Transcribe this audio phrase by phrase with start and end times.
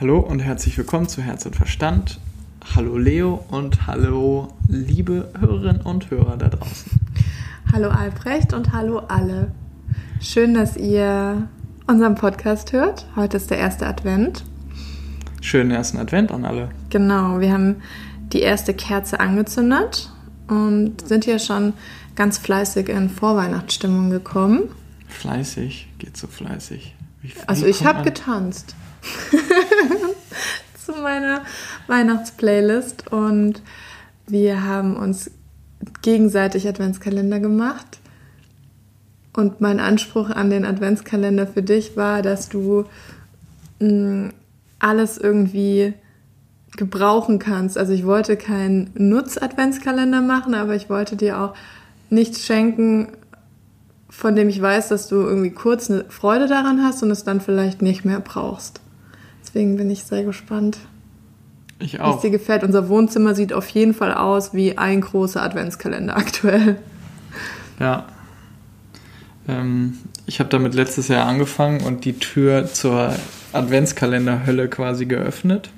[0.00, 2.20] Hallo und herzlich willkommen zu Herz und Verstand.
[2.74, 6.90] Hallo Leo und hallo liebe Hörerinnen und Hörer da draußen.
[7.70, 9.52] Hallo Albrecht und hallo alle.
[10.18, 11.46] Schön, dass ihr
[11.86, 13.04] unseren Podcast hört.
[13.14, 14.42] Heute ist der erste Advent.
[15.42, 16.70] Schönen ersten Advent an alle.
[16.88, 17.82] Genau, wir haben
[18.32, 20.10] die erste Kerze angezündet
[20.48, 21.74] und sind hier schon
[22.14, 24.62] ganz fleißig in Vorweihnachtsstimmung gekommen.
[25.08, 26.96] Fleißig, geht so fleißig.
[27.20, 28.74] Wie, also ich habe getanzt
[30.84, 31.42] zu meiner
[31.86, 33.62] Weihnachtsplaylist und
[34.26, 35.30] wir haben uns
[36.02, 37.98] gegenseitig Adventskalender gemacht.
[39.32, 42.84] Und mein Anspruch an den Adventskalender für dich war, dass du
[43.78, 44.32] mh, mm,
[44.80, 45.94] alles irgendwie
[46.76, 47.76] gebrauchen kannst.
[47.78, 51.54] Also ich wollte keinen Nutz-Adventskalender machen, aber ich wollte dir auch
[52.08, 53.08] nichts schenken,
[54.08, 57.40] von dem ich weiß, dass du irgendwie kurz eine Freude daran hast und es dann
[57.40, 58.80] vielleicht nicht mehr brauchst.
[59.50, 60.78] Deswegen bin ich sehr gespannt.
[61.80, 62.16] Ich auch.
[62.16, 62.62] Es dir gefällt.
[62.62, 66.76] Unser Wohnzimmer sieht auf jeden Fall aus wie ein großer Adventskalender aktuell.
[67.80, 68.06] Ja.
[69.48, 73.12] Ähm, ich habe damit letztes Jahr angefangen und die Tür zur
[73.52, 75.70] Adventskalenderhölle quasi geöffnet.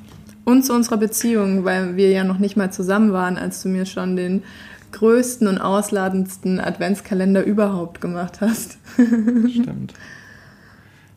[0.44, 3.86] Und zu unserer Beziehung, weil wir ja noch nicht mal zusammen waren, als du mir
[3.86, 4.42] schon den
[4.90, 8.76] größten und ausladendsten Adventskalender überhaupt gemacht hast.
[8.96, 9.94] Stimmt.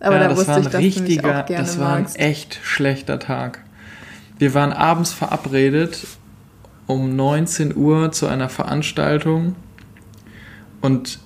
[0.05, 2.17] Aber ja, da wusste ich, dass richtiger, du mich auch gerne Das war magst.
[2.17, 3.63] ein echt schlechter Tag.
[4.37, 6.05] Wir waren abends verabredet
[6.87, 9.55] um 19 Uhr zu einer Veranstaltung
[10.81, 11.19] und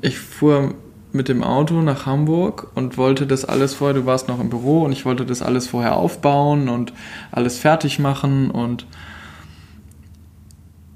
[0.00, 0.74] ich fuhr
[1.10, 4.82] mit dem Auto nach Hamburg und wollte das alles vorher, du warst noch im Büro
[4.82, 6.92] und ich wollte das alles vorher aufbauen und
[7.32, 8.86] alles fertig machen und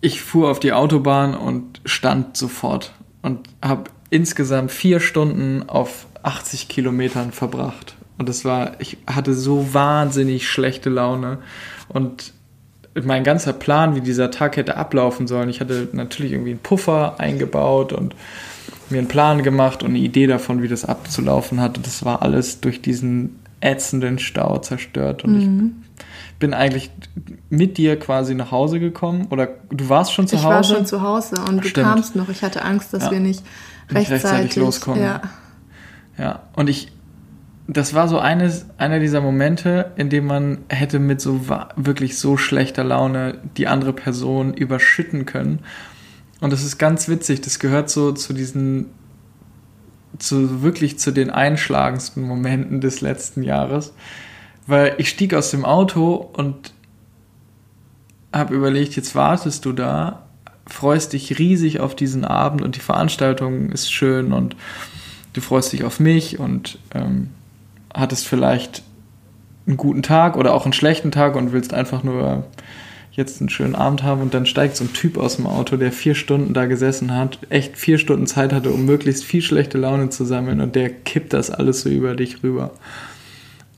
[0.00, 6.68] ich fuhr auf die Autobahn und stand sofort und habe insgesamt vier Stunden auf 80
[6.68, 7.96] Kilometern verbracht.
[8.18, 11.38] Und es war, ich hatte so wahnsinnig schlechte Laune.
[11.88, 12.34] Und
[13.02, 17.18] mein ganzer Plan, wie dieser Tag hätte ablaufen sollen, ich hatte natürlich irgendwie einen Puffer
[17.18, 18.14] eingebaut und
[18.90, 21.80] mir einen Plan gemacht und eine Idee davon, wie das abzulaufen hatte.
[21.80, 25.24] Das war alles durch diesen ätzenden Stau zerstört.
[25.24, 25.74] Und mhm.
[26.28, 26.90] ich bin eigentlich
[27.48, 29.28] mit dir quasi nach Hause gekommen.
[29.30, 30.48] Oder du warst schon zu ich Hause?
[30.48, 31.76] Ich war schon zu Hause und Stimmt.
[31.78, 32.28] du kamst noch.
[32.28, 33.12] Ich hatte Angst, dass ja.
[33.12, 33.42] wir nicht
[33.94, 35.02] rechtzeitig, rechtzeitig loskommen.
[35.02, 35.20] Ja.
[36.18, 36.92] Ja, und ich,
[37.66, 41.40] das war so eines, einer dieser Momente, in dem man hätte mit so
[41.76, 45.60] wirklich so schlechter Laune die andere Person überschütten können.
[46.40, 48.86] Und das ist ganz witzig, das gehört so zu diesen,
[50.18, 53.94] zu wirklich zu den einschlagendsten Momenten des letzten Jahres.
[54.66, 56.72] Weil ich stieg aus dem Auto und
[58.32, 60.21] habe überlegt, jetzt wartest du da,
[60.72, 64.56] freust dich riesig auf diesen Abend und die Veranstaltung ist schön und
[65.32, 67.30] du freust dich auf mich und ähm,
[67.94, 68.82] hattest vielleicht
[69.66, 72.44] einen guten Tag oder auch einen schlechten Tag und willst einfach nur
[73.12, 75.92] jetzt einen schönen Abend haben und dann steigt so ein Typ aus dem Auto, der
[75.92, 80.08] vier Stunden da gesessen hat, echt vier Stunden Zeit hatte, um möglichst viel schlechte Laune
[80.08, 82.72] zu sammeln und der kippt das alles so über dich rüber.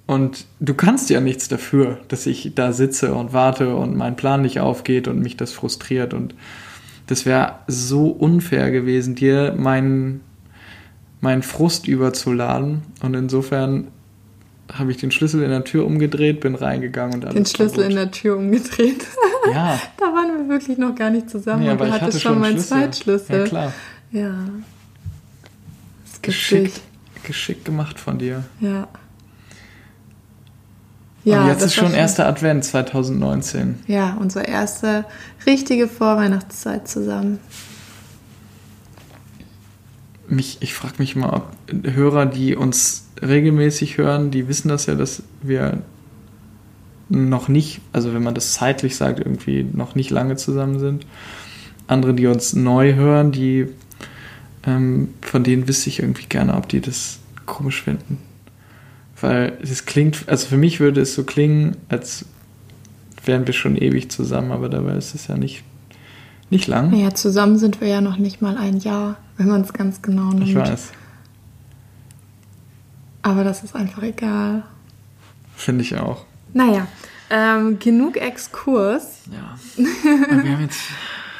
[0.06, 4.42] Und du kannst ja nichts dafür, dass ich da sitze und warte und mein Plan
[4.42, 6.34] nicht aufgeht und mich das frustriert und
[7.06, 10.20] das wäre so unfair gewesen, dir meinen
[11.20, 12.82] meinen Frust überzuladen.
[13.02, 13.88] Und insofern
[14.72, 17.90] habe ich den Schlüssel in der Tür umgedreht, bin reingegangen und alles Den Schlüssel kaputt.
[17.90, 19.04] in der Tür umgedreht?
[19.52, 19.78] Ja.
[19.98, 21.64] da waren wir wirklich noch gar nicht zusammen.
[21.64, 23.40] Ja, und du hattest hatte schon meinen Zweitschlüssel.
[23.40, 23.72] Ja, klar.
[24.10, 24.34] Ja.
[26.10, 26.80] Das geschickt,
[27.24, 28.44] geschickt gemacht von dir.
[28.60, 28.88] Ja.
[31.24, 33.80] Ja, und jetzt ist schon erster Advent 2019.
[33.86, 35.04] Ja, unsere erste
[35.46, 37.38] richtige Vorweihnachtszeit zusammen
[40.28, 41.52] mich, ich frage mich mal, ob
[41.84, 45.82] Hörer, die uns regelmäßig hören, die wissen das ja, dass wir
[47.08, 51.06] noch nicht, also wenn man das zeitlich sagt, irgendwie noch nicht lange zusammen sind.
[51.86, 53.66] Andere, die uns neu hören, die
[54.66, 58.18] ähm, von denen wüsste ich irgendwie gerne, ob die das komisch finden.
[59.24, 62.26] Weil es klingt, also für mich würde es so klingen, als
[63.24, 65.64] wären wir schon ewig zusammen, aber dabei ist es ja nicht,
[66.50, 66.94] nicht lang.
[66.94, 70.30] Ja, zusammen sind wir ja noch nicht mal ein Jahr wenn man es ganz genau
[70.30, 70.48] nimmt.
[70.48, 70.92] Ich weiß.
[73.22, 74.64] Aber das ist einfach egal.
[75.56, 76.26] Finde ich auch.
[76.52, 76.86] Naja,
[77.30, 79.20] ähm, genug Exkurs.
[79.30, 79.56] Ja.
[80.42, 80.80] wir haben jetzt,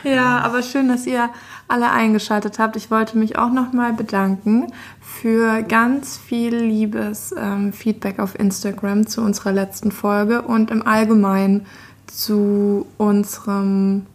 [0.03, 1.31] ja, ja, aber schön, dass ihr
[1.69, 2.77] alle eingeschaltet habt.
[2.77, 9.23] Ich wollte mich auch nochmal bedanken für ganz viel liebes ähm, Feedback auf Instagram zu
[9.23, 11.67] unserer letzten Folge und im Allgemeinen
[12.07, 14.07] zu unserem,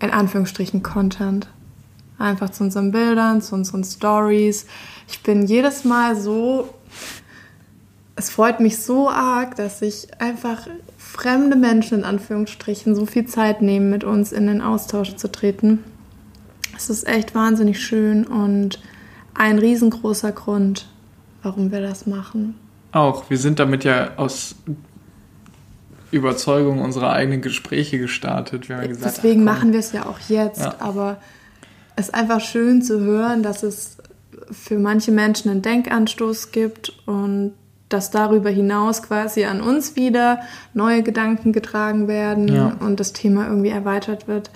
[0.00, 1.48] in Anführungsstrichen, Content
[2.18, 4.66] einfach zu unseren Bildern, zu unseren Stories.
[5.08, 6.68] Ich bin jedes Mal so
[8.20, 10.66] es freut mich so arg, dass sich einfach
[10.98, 15.82] fremde Menschen in Anführungsstrichen so viel Zeit nehmen, mit uns in den Austausch zu treten.
[16.80, 18.80] Es ist echt wahnsinnig schön und
[19.34, 20.86] ein riesengroßer Grund,
[21.42, 22.54] warum wir das machen.
[22.92, 24.54] Auch, wir sind damit ja aus
[26.10, 28.70] Überzeugung unserer eigenen Gespräche gestartet.
[28.70, 30.74] Wir haben gesagt, Deswegen ach, machen wir es ja auch jetzt, ja.
[30.78, 31.18] aber
[31.96, 33.98] es ist einfach schön zu hören, dass es
[34.50, 37.52] für manche Menschen einen Denkanstoß gibt und
[37.90, 40.40] dass darüber hinaus quasi an uns wieder
[40.72, 42.76] neue Gedanken getragen werden ja.
[42.80, 44.50] und das Thema irgendwie erweitert wird.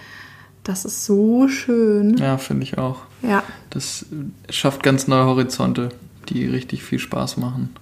[0.65, 2.17] Das ist so schön.
[2.17, 3.03] Ja, finde ich auch.
[3.23, 3.43] Ja.
[3.69, 4.07] Das
[4.49, 5.91] schafft ganz neue Horizonte,
[6.31, 7.75] die richtig viel Spaß machen.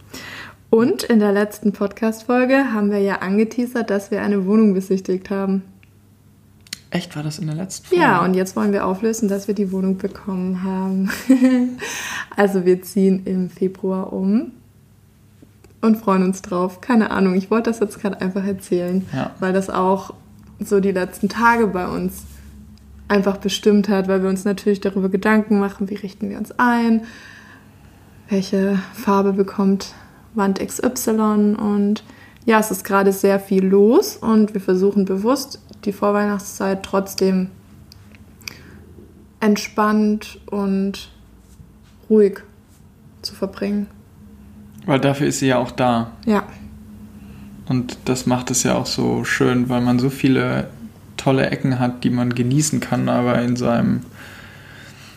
[0.68, 5.62] Und in der letzten Podcast-Folge haben wir ja angeteasert, dass wir eine Wohnung besichtigt haben.
[6.90, 8.02] Echt, war das in der letzten Folge?
[8.02, 11.08] Ja, und jetzt wollen wir auflösen, dass wir die Wohnung bekommen haben.
[12.36, 14.50] also wir ziehen im Februar um
[15.82, 16.80] und freuen uns drauf.
[16.80, 19.30] Keine Ahnung, ich wollte das jetzt gerade einfach erzählen, ja.
[19.38, 20.14] weil das auch
[20.58, 22.24] so die letzten Tage bei uns
[23.12, 27.02] einfach bestimmt hat, weil wir uns natürlich darüber Gedanken machen, wie richten wir uns ein,
[28.30, 29.94] welche Farbe bekommt
[30.34, 32.04] Wand XY und
[32.46, 37.48] ja, es ist gerade sehr viel los und wir versuchen bewusst die Vorweihnachtszeit trotzdem
[39.40, 41.10] entspannt und
[42.08, 42.38] ruhig
[43.20, 43.88] zu verbringen.
[44.86, 46.12] Weil dafür ist sie ja auch da.
[46.24, 46.44] Ja.
[47.68, 50.68] Und das macht es ja auch so schön, weil man so viele
[51.22, 54.00] tolle Ecken hat, die man genießen kann, aber in so einem,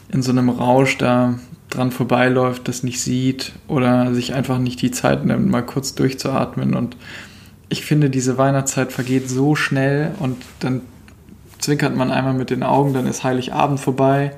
[0.09, 4.91] in so einem Rausch da dran vorbeiläuft, das nicht sieht oder sich einfach nicht die
[4.91, 6.75] Zeit nimmt, mal kurz durchzuatmen.
[6.75, 6.95] Und
[7.69, 10.81] ich finde, diese Weihnachtszeit vergeht so schnell und dann
[11.59, 14.33] zwinkert man einmal mit den Augen, dann ist Heiligabend vorbei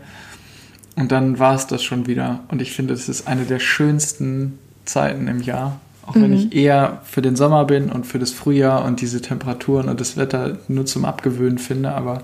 [0.95, 2.39] und dann war es das schon wieder.
[2.47, 5.79] Und ich finde, es ist eine der schönsten Zeiten im Jahr.
[6.07, 6.21] Auch mhm.
[6.23, 10.01] wenn ich eher für den Sommer bin und für das Frühjahr und diese Temperaturen und
[10.01, 12.23] das Wetter nur zum Abgewöhnen finde, aber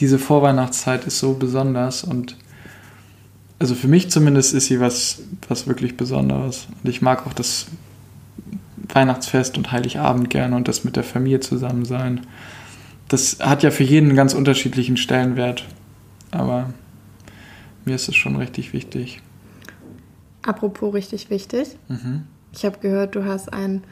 [0.00, 2.36] diese Vorweihnachtszeit ist so besonders und
[3.60, 6.66] also für mich zumindest ist sie was, was wirklich Besonderes.
[6.82, 7.68] Und ich mag auch das
[8.76, 12.26] Weihnachtsfest und Heiligabend gerne und das mit der Familie zusammen sein.
[13.08, 15.64] Das hat ja für jeden einen ganz unterschiedlichen Stellenwert.
[16.32, 16.74] Aber
[17.84, 19.22] mir ist es schon richtig wichtig.
[20.42, 21.68] Apropos richtig wichtig.
[21.88, 22.24] Mhm.
[22.56, 23.82] Ich habe gehört, du hast einen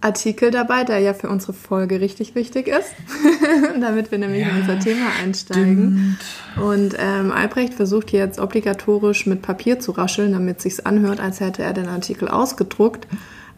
[0.00, 2.94] Artikel dabei, der ja für unsere Folge richtig wichtig ist,
[3.80, 6.18] damit wir nämlich ja, in unser Thema einsteigen.
[6.52, 6.66] Stimmt.
[6.66, 11.40] Und ähm, Albrecht versucht jetzt obligatorisch mit Papier zu rascheln, damit es sich anhört, als
[11.40, 13.06] hätte er den Artikel ausgedruckt.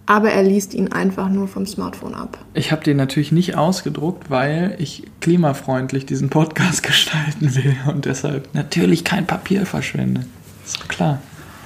[0.09, 2.39] Aber er liest ihn einfach nur vom Smartphone ab.
[2.55, 8.55] Ich habe den natürlich nicht ausgedruckt, weil ich klimafreundlich diesen Podcast gestalten will und deshalb
[8.55, 10.25] natürlich kein Papier verschwende.
[10.65, 11.21] Ist klar.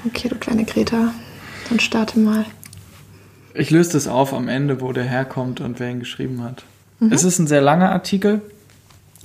[0.06, 1.12] Okay, du kleine Greta,
[1.70, 2.44] dann starte mal.
[3.54, 6.64] Ich löse das auf am Ende, wo der herkommt und wer ihn geschrieben hat.
[6.98, 7.12] Mhm.
[7.12, 8.42] Es ist ein sehr langer Artikel,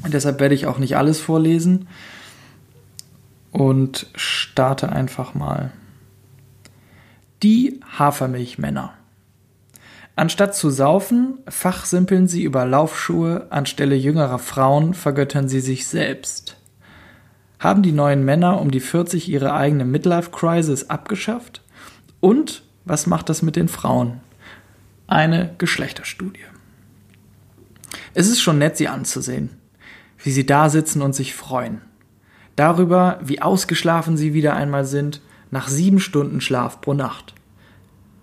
[0.07, 1.87] deshalb werde ich auch nicht alles vorlesen
[3.51, 5.71] und starte einfach mal.
[7.43, 8.93] Die Hafermilchmänner.
[10.15, 16.55] Anstatt zu saufen, fachsimpeln sie über Laufschuhe, anstelle jüngerer Frauen vergöttern sie sich selbst.
[17.59, 21.61] Haben die neuen Männer um die 40 ihre eigene Midlife-Crisis abgeschafft?
[22.25, 24.19] Und was macht das mit den Frauen?
[25.05, 26.39] Eine Geschlechterstudie.
[28.15, 29.51] Es ist schon nett, sie anzusehen,
[30.23, 31.81] wie sie da sitzen und sich freuen.
[32.55, 37.35] Darüber, wie ausgeschlafen sie wieder einmal sind, nach sieben Stunden Schlaf pro Nacht.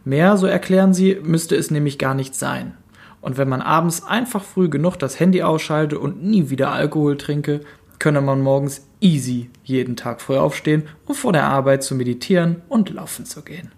[0.04, 2.74] Mehr, so erklären sie, müsste es nämlich gar nicht sein.
[3.20, 7.60] Und wenn man abends einfach früh genug das Handy ausschalte und nie wieder Alkohol trinke,
[8.00, 12.90] könne man morgens easy jeden Tag früh aufstehen, um vor der Arbeit zu meditieren und
[12.90, 13.70] laufen zu gehen.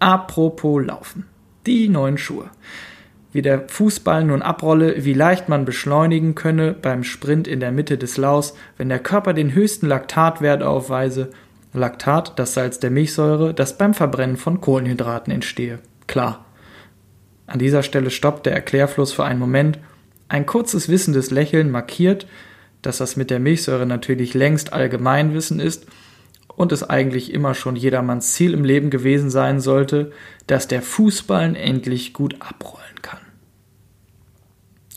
[0.00, 1.26] Apropos Laufen.
[1.66, 2.50] Die neuen Schuhe.
[3.32, 7.98] Wie der Fußball nun abrolle, wie leicht man beschleunigen könne beim Sprint in der Mitte
[7.98, 11.30] des Laus, wenn der Körper den höchsten Laktatwert aufweise.
[11.74, 15.80] Laktat, das Salz der Milchsäure, das beim Verbrennen von Kohlenhydraten entstehe.
[16.06, 16.46] Klar.
[17.46, 19.78] An dieser Stelle stoppt der Erklärfluss für einen Moment.
[20.28, 22.26] Ein kurzes wissendes Lächeln markiert,
[22.80, 25.86] dass das mit der Milchsäure natürlich längst Allgemeinwissen ist
[26.60, 30.12] und es eigentlich immer schon jedermanns Ziel im Leben gewesen sein sollte,
[30.46, 33.20] dass der Fußball endlich gut abrollen kann.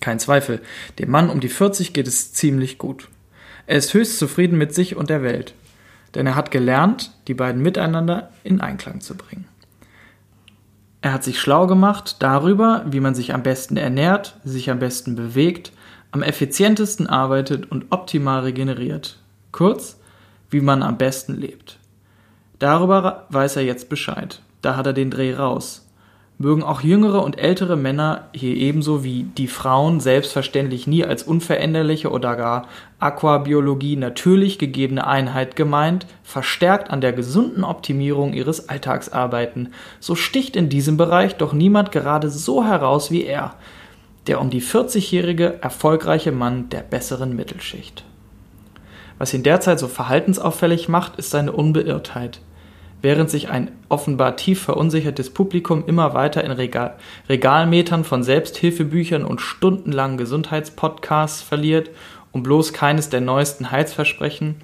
[0.01, 0.61] Kein Zweifel,
[0.99, 3.07] dem Mann um die 40 geht es ziemlich gut.
[3.65, 5.53] Er ist höchst zufrieden mit sich und der Welt,
[6.15, 9.47] denn er hat gelernt, die beiden miteinander in Einklang zu bringen.
[10.99, 15.15] Er hat sich schlau gemacht darüber, wie man sich am besten ernährt, sich am besten
[15.15, 15.71] bewegt,
[16.11, 19.19] am effizientesten arbeitet und optimal regeneriert.
[19.53, 19.97] Kurz,
[20.53, 21.79] wie man am besten lebt.
[22.59, 24.41] Darüber weiß er jetzt Bescheid.
[24.61, 25.85] Da hat er den Dreh raus.
[26.37, 32.09] mögen auch jüngere und ältere Männer hier ebenso wie die Frauen selbstverständlich nie als unveränderliche
[32.09, 32.67] oder gar
[32.99, 39.69] Aquabiologie natürlich gegebene Einheit gemeint, verstärkt an der gesunden Optimierung ihres Alltags arbeiten,
[39.99, 43.55] so sticht in diesem Bereich doch niemand gerade so heraus wie er,
[44.27, 48.05] der um die 40-jährige erfolgreiche Mann der besseren Mittelschicht.
[49.23, 52.41] Was ihn derzeit so verhaltensauffällig macht, ist seine Unbeirrtheit–
[53.01, 56.97] während sich ein offenbar tief verunsichertes Publikum immer weiter in Regal
[57.29, 61.89] Regalmetern von Selbsthilfebüchern und stundenlangen Gesundheitspodcasts verliert,
[62.33, 64.55] um bloß keines der neuesten Heilsversprechen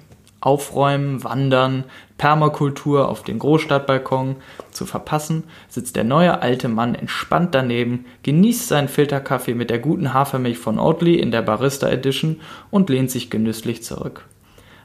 [0.42, 1.84] Aufräumen, Wandern,
[2.18, 4.36] Permakultur auf den Großstadtbalkon
[4.72, 10.12] zu verpassen, sitzt der neue alte Mann entspannt daneben, genießt seinen Filterkaffee mit der guten
[10.12, 12.40] Hafermilch von Oatly in der Barista Edition
[12.70, 14.26] und lehnt sich genüsslich zurück.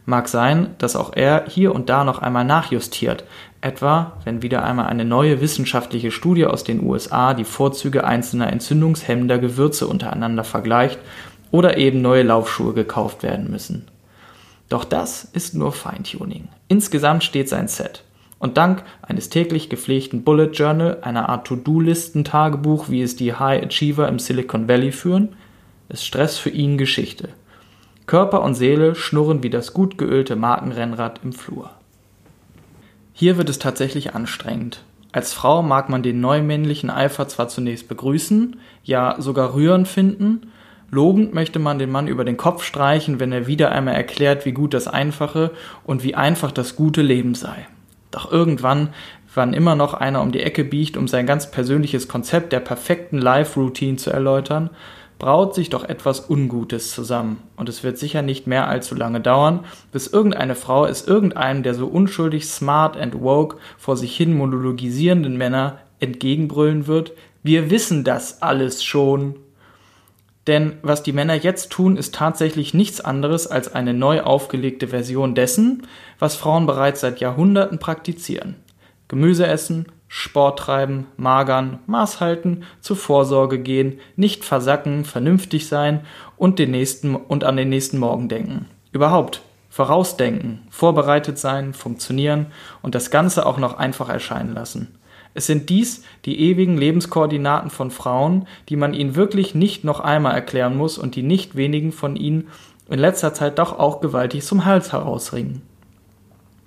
[0.05, 3.23] Mag sein, dass auch er hier und da noch einmal nachjustiert,
[3.61, 9.39] etwa wenn wieder einmal eine neue wissenschaftliche Studie aus den USA die Vorzüge einzelner entzündungshemmender
[9.39, 10.99] Gewürze untereinander vergleicht
[11.49, 13.87] oder eben neue Laufschuhe gekauft werden müssen.
[14.69, 16.49] Doch das ist nur Feintuning.
[16.67, 18.03] Insgesamt steht sein Set.
[18.37, 24.07] Und dank eines täglich gepflegten Bullet Journal, einer Art To-Do-Listen-Tagebuch, wie es die High Achiever
[24.07, 25.29] im Silicon Valley führen,
[25.89, 27.29] ist Stress für ihn Geschichte.
[28.05, 31.71] Körper und Seele schnurren wie das gut geölte Markenrennrad im Flur.
[33.13, 34.83] Hier wird es tatsächlich anstrengend.
[35.11, 40.51] Als Frau mag man den neumännlichen Eifer zwar zunächst begrüßen, ja sogar rührend finden,
[40.91, 44.51] lobend möchte man den Mann über den Kopf streichen, wenn er wieder einmal erklärt, wie
[44.51, 45.51] gut das Einfache
[45.85, 47.65] und wie einfach das gute Leben sei.
[48.11, 48.89] Doch irgendwann,
[49.33, 53.17] wann immer noch einer um die Ecke biegt, um sein ganz persönliches Konzept der perfekten
[53.17, 54.69] Life-Routine zu erläutern,
[55.19, 59.65] braut sich doch etwas Ungutes zusammen, und es wird sicher nicht mehr allzu lange dauern,
[59.91, 65.37] bis irgendeine Frau es irgendeinem der so unschuldig smart and woke vor sich hin monologisierenden
[65.37, 69.35] Männer entgegenbrüllen wird, wir wissen das alles schon.
[70.47, 75.33] Denn was die Männer jetzt tun, ist tatsächlich nichts anderes als eine neu aufgelegte Version
[75.33, 75.87] dessen,
[76.19, 78.55] was Frauen bereits seit Jahrhunderten praktizieren.
[79.07, 86.01] Gemüse essen, Sport treiben, magern, Maß halten, zur Vorsorge gehen, nicht versacken, vernünftig sein
[86.37, 88.67] und, den nächsten, und an den nächsten Morgen denken.
[88.91, 92.47] Überhaupt vorausdenken, vorbereitet sein, funktionieren
[92.81, 94.97] und das Ganze auch noch einfach erscheinen lassen.
[95.33, 100.33] Es sind dies die ewigen Lebenskoordinaten von Frauen, die man ihnen wirklich nicht noch einmal
[100.33, 102.47] erklären muss und die nicht wenigen von ihnen
[102.89, 105.61] in letzter Zeit doch auch gewaltig zum Hals herausringen.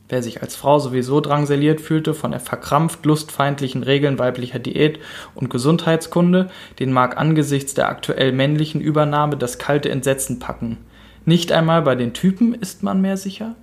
[0.09, 5.01] Wer sich als Frau sowieso drangsaliert fühlte von der verkrampft lustfeindlichen Regeln weiblicher Diät
[5.35, 6.49] und Gesundheitskunde,
[6.79, 10.79] den mag angesichts der aktuell männlichen Übernahme das kalte Entsetzen packen.
[11.27, 13.55] Nicht einmal bei den Typen ist man mehr sicher?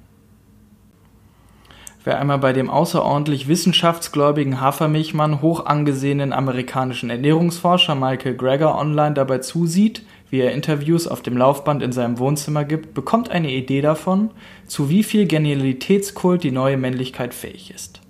[2.04, 9.40] Wer einmal bei dem außerordentlich wissenschaftsgläubigen Hafermilchmann hoch angesehenen amerikanischen Ernährungsforscher Michael Greger online dabei
[9.40, 14.32] zusieht, wie er Interviews auf dem Laufband in seinem Wohnzimmer gibt, bekommt eine Idee davon,
[14.68, 18.02] zu wie viel Genialitätskult die neue Männlichkeit fähig ist.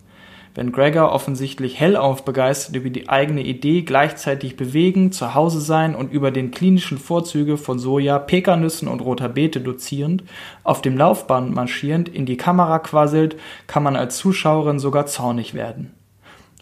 [0.55, 6.13] Wenn Gregor offensichtlich hellauf begeistert über die eigene Idee, gleichzeitig bewegen, zu Hause sein und
[6.13, 10.23] über den klinischen Vorzüge von Soja, Pekannüssen und roter Beete dozierend,
[10.63, 13.35] auf dem Laufband marschierend in die Kamera quasselt,
[13.67, 15.91] kann man als Zuschauerin sogar zornig werden.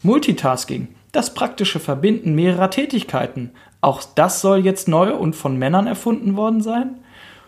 [0.02, 3.52] Multitasking, das praktische Verbinden mehrerer Tätigkeiten,
[3.84, 6.96] auch das soll jetzt neu und von Männern erfunden worden sein?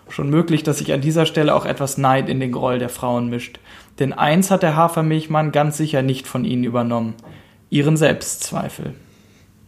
[0.09, 3.29] Schon möglich, dass sich an dieser Stelle auch etwas Neid in den Groll der Frauen
[3.29, 3.59] mischt.
[3.99, 7.15] Denn eins hat der Hafermilchmann ganz sicher nicht von ihnen übernommen.
[7.69, 8.93] Ihren Selbstzweifel.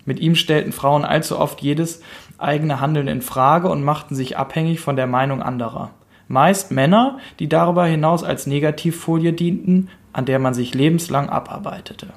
[0.06, 2.02] Mit ihm stellten Frauen allzu oft jedes
[2.38, 5.92] eigene Handeln in Frage und machten sich abhängig von der Meinung anderer.
[6.28, 12.08] Meist Männer, die darüber hinaus als Negativfolie dienten, an der man sich lebenslang abarbeitete.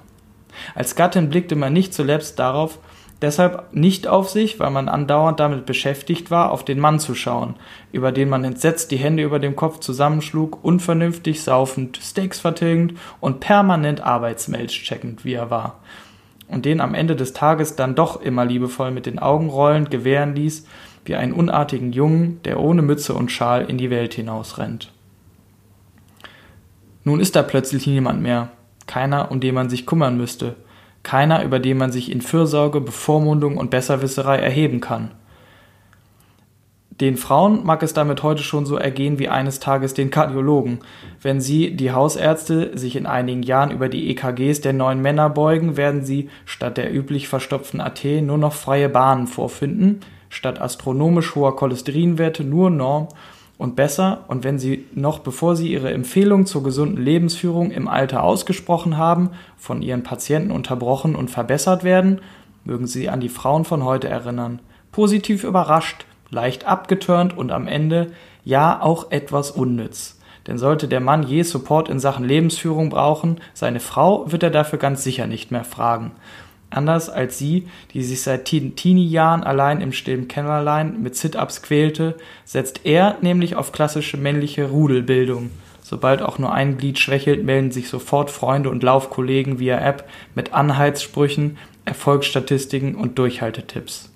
[0.75, 2.79] Als Gattin blickte man nicht zuletzt darauf,
[3.23, 7.55] deshalb nicht auf sich, weil man andauernd damit beschäftigt war, auf den Mann zu schauen,
[7.93, 13.41] über den man entsetzt die Hände über dem Kopf zusammenschlug, unvernünftig saufend, Steaks vertilgend und
[13.41, 15.81] permanent Arbeitsmails checkend, wie er war.
[16.49, 20.35] Und den am Ende des Tages dann doch immer liebevoll mit den Augen rollend gewähren
[20.35, 20.67] ließ,
[21.05, 24.93] wie einen unartigen Jungen, der ohne Mütze und Schal in die Welt hinausrennt.
[27.05, 28.51] Nun ist da plötzlich niemand mehr,
[28.87, 30.57] keiner, um den man sich kümmern müsste,
[31.03, 35.13] keiner, über den man sich in Fürsorge, Bevormundung und Besserwisserei erheben kann.
[37.01, 40.81] Den Frauen mag es damit heute schon so ergehen wie eines Tages den Kardiologen.
[41.23, 45.79] Wenn sie, die Hausärzte, sich in einigen Jahren über die EKGs der neuen Männer beugen,
[45.79, 51.57] werden sie statt der üblich verstopften AT nur noch freie Bahnen vorfinden, statt astronomisch hoher
[51.57, 53.09] Cholesterinwerte nur Norm
[53.61, 58.23] und besser und wenn Sie noch bevor Sie Ihre Empfehlung zur gesunden Lebensführung im Alter
[58.23, 62.21] ausgesprochen haben, von Ihren Patienten unterbrochen und verbessert werden,
[62.65, 64.61] mögen sie an die Frauen von heute erinnern.
[64.93, 68.13] Positiv überrascht, leicht abgeturnt und am Ende
[68.45, 70.19] ja auch etwas unnütz.
[70.47, 74.79] Denn sollte der Mann je Support in Sachen Lebensführung brauchen, seine Frau wird er dafür
[74.79, 76.13] ganz sicher nicht mehr fragen.
[76.71, 82.83] Anders als sie, die sich seit Teenie-Jahren allein im stillen Kämmerlein mit Sit-Ups quälte, setzt
[82.85, 85.51] er nämlich auf klassische männliche Rudelbildung.
[85.83, 90.55] Sobald auch nur ein Glied schwächelt, melden sich sofort Freunde und Laufkollegen via App mit
[90.55, 94.13] Anhaltssprüchen, Erfolgsstatistiken und Durchhaltetipps.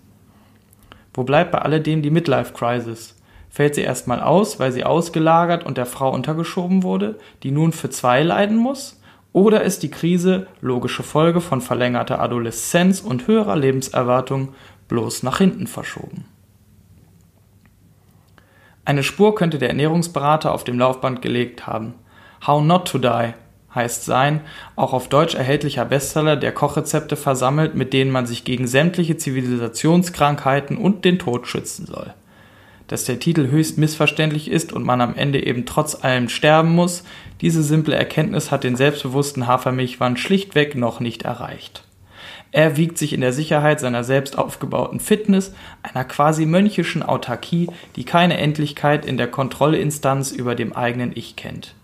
[1.12, 3.16] Wo bleibt bei alledem die Midlife-Crisis?
[3.50, 7.90] Fällt sie erstmal aus, weil sie ausgelagert und der Frau untergeschoben wurde, die nun für
[7.90, 9.00] zwei leiden muss?
[9.34, 14.54] Oder ist die Krise logische Folge von verlängerter Adoleszenz und höherer Lebenserwartung
[14.86, 16.24] bloß nach hinten verschoben?
[18.84, 21.94] Eine Spur könnte der Ernährungsberater auf dem Laufband gelegt haben.
[22.46, 23.34] How Not to Die
[23.74, 24.40] heißt sein,
[24.76, 30.76] auch auf Deutsch erhältlicher Bestseller, der Kochrezepte versammelt, mit denen man sich gegen sämtliche Zivilisationskrankheiten
[30.76, 32.14] und den Tod schützen soll.
[32.88, 37.02] Dass der Titel höchst missverständlich ist und man am Ende eben trotz allem sterben muss,
[37.40, 41.84] diese simple Erkenntnis hat den selbstbewussten Hafermilchwand schlichtweg noch nicht erreicht.
[42.52, 48.04] Er wiegt sich in der Sicherheit seiner selbst aufgebauten Fitness, einer quasi mönchischen Autarkie, die
[48.04, 51.74] keine Endlichkeit in der Kontrollinstanz über dem eigenen Ich kennt.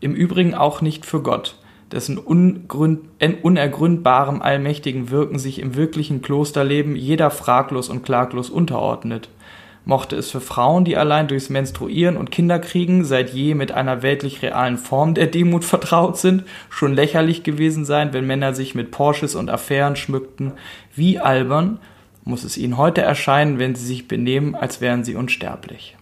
[0.00, 1.58] Im Übrigen auch nicht für Gott,
[1.90, 9.28] dessen unergründbarem allmächtigen Wirken sich im wirklichen Klosterleben jeder fraglos und klaglos unterordnet–
[9.84, 14.42] mochte es für Frauen, die allein durchs Menstruieren und Kinderkriegen seit je mit einer weltlich
[14.42, 19.34] realen Form der Demut vertraut sind, schon lächerlich gewesen sein, wenn Männer sich mit Porsches
[19.34, 20.52] und Affären schmückten.
[20.94, 21.78] Wie albern
[22.24, 25.96] muss es ihnen heute erscheinen, wenn sie sich benehmen, als wären sie unsterblich.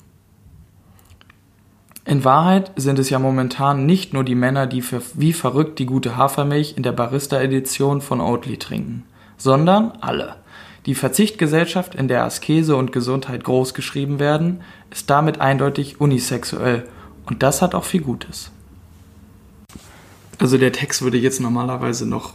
[2.05, 5.87] In Wahrheit sind es ja momentan nicht nur die Männer, die für wie verrückt die
[5.87, 9.05] gute Hafermilch in der Barista-Edition von Oatly trinken,
[9.37, 10.37] sondern alle.
[10.87, 16.89] Die Verzichtgesellschaft, in der Askese und Gesundheit großgeschrieben werden, ist damit eindeutig unisexuell
[17.27, 18.51] und das hat auch viel Gutes.
[20.39, 22.33] Also der Text würde jetzt normalerweise noch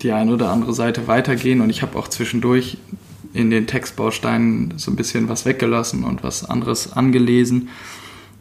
[0.00, 2.78] die eine oder andere Seite weitergehen und ich habe auch zwischendurch
[3.34, 7.68] in den Textbausteinen so ein bisschen was weggelassen und was anderes angelesen,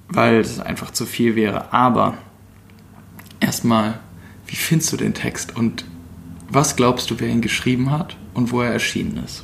[0.08, 1.74] weil es einfach zu viel wäre.
[1.74, 2.18] Aber
[3.42, 4.00] erstmal,
[4.46, 5.84] wie findest du den Text und
[6.50, 8.16] was glaubst du, wer ihn geschrieben hat?
[8.38, 9.44] Und wo er erschienen ist?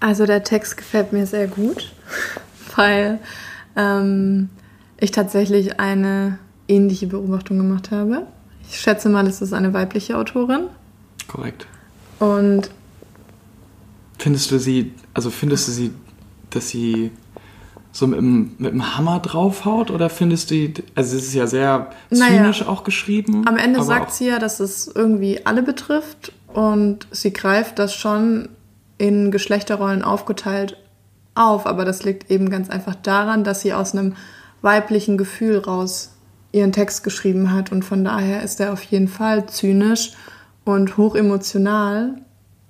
[0.00, 1.92] Also der Text gefällt mir sehr gut,
[2.76, 3.20] weil
[3.76, 4.50] ähm,
[4.98, 8.26] ich tatsächlich eine ähnliche Beobachtung gemacht habe.
[8.68, 10.62] Ich schätze mal, es ist eine weibliche Autorin.
[11.28, 11.66] Korrekt.
[12.18, 12.68] Und
[14.18, 15.92] findest du sie, also findest du sie,
[16.50, 17.12] dass sie
[17.92, 21.90] so mit dem, mit dem Hammer draufhaut oder findest du, also es ist ja sehr
[22.10, 23.46] zynisch naja, auch geschrieben.
[23.46, 28.48] Am Ende sagt sie ja, dass es irgendwie alle betrifft und sie greift das schon
[28.98, 30.76] in Geschlechterrollen aufgeteilt
[31.34, 34.14] auf, aber das liegt eben ganz einfach daran, dass sie aus einem
[34.60, 36.12] weiblichen Gefühl raus
[36.52, 37.72] ihren Text geschrieben hat.
[37.72, 40.12] Und von daher ist er auf jeden Fall zynisch
[40.64, 42.16] und hochemotional,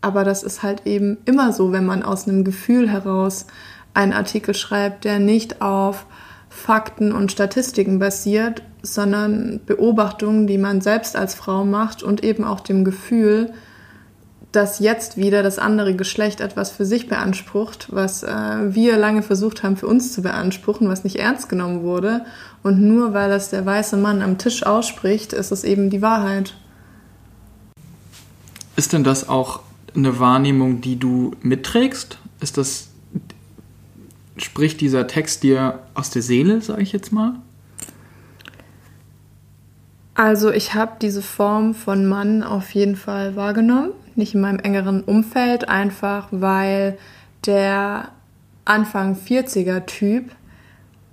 [0.00, 3.46] aber das ist halt eben immer so, wenn man aus einem Gefühl heraus
[3.94, 6.06] einen Artikel schreibt, der nicht auf
[6.48, 12.60] Fakten und Statistiken basiert, sondern Beobachtungen, die man selbst als Frau macht und eben auch
[12.60, 13.52] dem Gefühl,
[14.52, 18.28] dass jetzt wieder das andere Geschlecht etwas für sich beansprucht, was äh,
[18.74, 22.24] wir lange versucht haben für uns zu beanspruchen, was nicht ernst genommen wurde.
[22.62, 26.54] Und nur weil das der weiße Mann am Tisch ausspricht, ist es eben die Wahrheit.
[28.76, 29.60] Ist denn das auch
[29.94, 32.18] eine Wahrnehmung, die du mitträgst?
[32.40, 32.88] Ist das
[34.36, 37.34] spricht dieser Text dir aus der Seele, sage ich jetzt mal?
[40.14, 45.02] Also ich habe diese Form von Mann auf jeden Fall wahrgenommen, nicht in meinem engeren
[45.02, 46.98] Umfeld, einfach weil
[47.46, 48.10] der
[48.64, 50.30] Anfang 40er Typ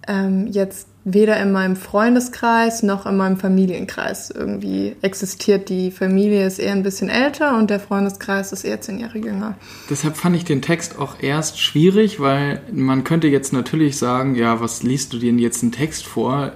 [0.07, 5.69] ähm, jetzt weder in meinem Freundeskreis noch in meinem Familienkreis irgendwie existiert.
[5.69, 9.55] Die Familie ist eher ein bisschen älter und der Freundeskreis ist eher zehn Jahre jünger.
[9.89, 14.59] Deshalb fand ich den Text auch erst schwierig, weil man könnte jetzt natürlich sagen, ja,
[14.59, 16.51] was liest du dir denn jetzt einen Text vor,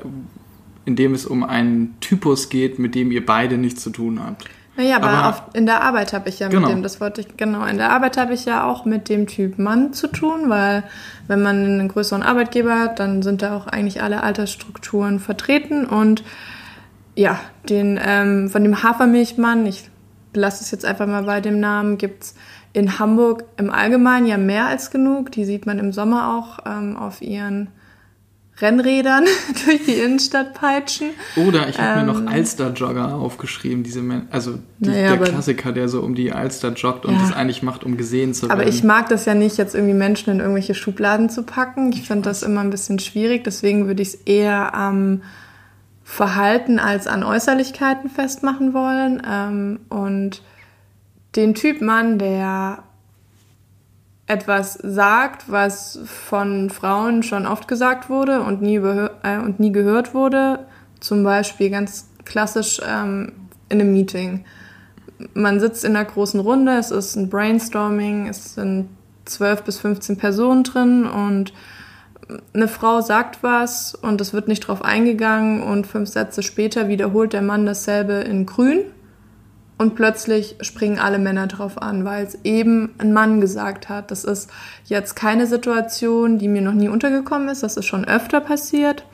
[0.86, 4.46] in dem es um einen Typus geht, mit dem ihr beide nichts zu tun habt.
[4.76, 6.62] Naja, aber, aber auf, in der Arbeit habe ich ja genau.
[6.62, 9.28] mit dem, das wollte ich, genau, in der Arbeit habe ich ja auch mit dem
[9.28, 10.84] Typ Mann zu tun, weil
[11.28, 16.24] wenn man einen größeren Arbeitgeber hat, dann sind da auch eigentlich alle Altersstrukturen vertreten und
[17.16, 19.90] ja, den, ähm, von dem Hafermilchmann, ich
[20.34, 22.34] lasse es jetzt einfach mal bei dem Namen, gibt's
[22.74, 25.32] in Hamburg im Allgemeinen ja mehr als genug.
[25.32, 27.68] Die sieht man im Sommer auch ähm, auf ihren
[28.62, 29.26] Rennrädern
[29.66, 31.10] durch die Innenstadt peitschen.
[31.36, 35.26] Oder ich habe Ähm, mir noch Alster-Jogger aufgeschrieben, diese Men also die, Naja, der aber-
[35.26, 37.20] Klassiker, der so um die Alster joggt und Ja.
[37.22, 38.52] das eigentlich macht, um gesehen zu werden.
[38.60, 41.92] Aber ich mag das ja nicht, jetzt irgendwie Menschen in irgendwelche Schubladen zu packen.
[41.94, 43.44] Ich finde das immer ein bisschen schwierig.
[43.44, 45.22] Deswegen würde ich es eher am
[46.04, 49.22] Verhalten als an Äußerlichkeiten festmachen wollen.
[49.28, 50.42] Ähm, und
[51.36, 52.84] den Typ Mann, der
[54.28, 60.14] etwas sagt, was von Frauen schon oft gesagt wurde und nie, äh, und nie gehört
[60.14, 60.60] wurde,
[61.00, 63.34] zum Beispiel ganz klassisch ähm,
[63.70, 64.46] in einem Meeting.
[65.34, 68.90] Man sitzt in einer großen Runde, es ist ein Brainstorming, es sind
[69.26, 71.54] 12 bis 15 Personen drin und
[72.54, 77.34] eine Frau sagt was und es wird nicht drauf eingegangen und fünf Sätze später wiederholt
[77.34, 78.86] der Mann dasselbe in grün
[79.78, 84.12] und plötzlich springen alle Männer drauf an, weil es eben ein Mann gesagt hat.
[84.12, 84.50] Das ist
[84.86, 89.06] jetzt keine Situation, die mir noch nie untergekommen ist, das ist schon öfter passiert.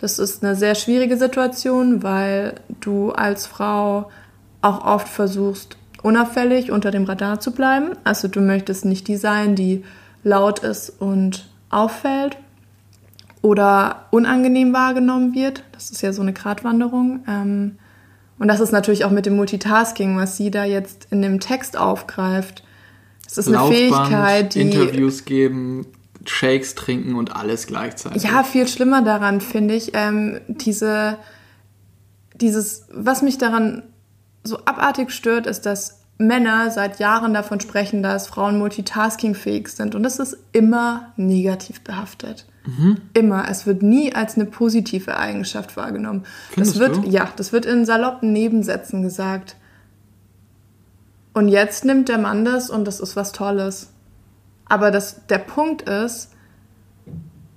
[0.00, 4.10] Das ist eine sehr schwierige Situation, weil du als Frau
[4.62, 7.90] auch oft versuchst, unauffällig unter dem Radar zu bleiben.
[8.04, 9.84] Also du möchtest nicht die sein, die
[10.22, 12.36] laut ist und auffällt
[13.42, 15.64] oder unangenehm wahrgenommen wird.
[15.72, 17.20] Das ist ja so eine Gratwanderung.
[17.28, 17.78] Ähm,
[18.38, 21.76] und das ist natürlich auch mit dem Multitasking, was sie da jetzt in dem Text
[21.76, 22.62] aufgreift.
[23.26, 25.86] Es ist eine Laufband, Fähigkeit, die Interviews geben,
[26.24, 28.22] Shakes trinken und alles gleichzeitig.
[28.22, 31.18] Ja, viel schlimmer daran finde ich, ähm, diese,
[32.34, 33.82] dieses, was mich daran
[34.44, 39.94] so abartig stört, ist, dass Männer seit Jahren davon sprechen, dass Frauen multitaskingfähig sind.
[39.94, 42.46] Und das ist immer negativ behaftet.
[43.14, 43.48] Immer.
[43.48, 46.24] Es wird nie als eine positive Eigenschaft wahrgenommen.
[46.50, 47.08] Findest das wird, du?
[47.08, 49.56] ja, das wird in saloppen Nebensätzen gesagt.
[51.32, 53.90] Und jetzt nimmt der Mann das und das ist was Tolles.
[54.66, 56.32] Aber das, der Punkt ist,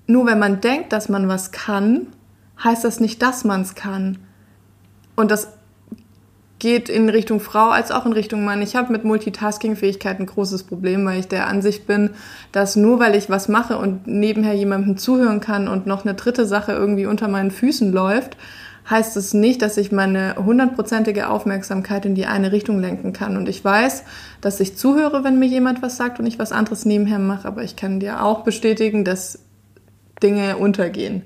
[0.07, 2.07] nur wenn man denkt, dass man was kann,
[2.63, 4.19] heißt das nicht, dass man es kann.
[5.15, 5.49] Und das
[6.61, 8.61] geht in Richtung Frau als auch in Richtung Mann.
[8.61, 12.11] Ich habe mit Multitasking-Fähigkeit ein großes Problem, weil ich der Ansicht bin,
[12.51, 16.45] dass nur weil ich was mache und nebenher jemandem zuhören kann und noch eine dritte
[16.45, 18.37] Sache irgendwie unter meinen Füßen läuft,
[18.87, 23.37] heißt es nicht, dass ich meine hundertprozentige Aufmerksamkeit in die eine Richtung lenken kann.
[23.37, 24.03] Und ich weiß,
[24.39, 27.63] dass ich zuhöre, wenn mir jemand was sagt und ich was anderes nebenher mache, aber
[27.63, 29.39] ich kann dir auch bestätigen, dass
[30.21, 31.23] Dinge untergehen.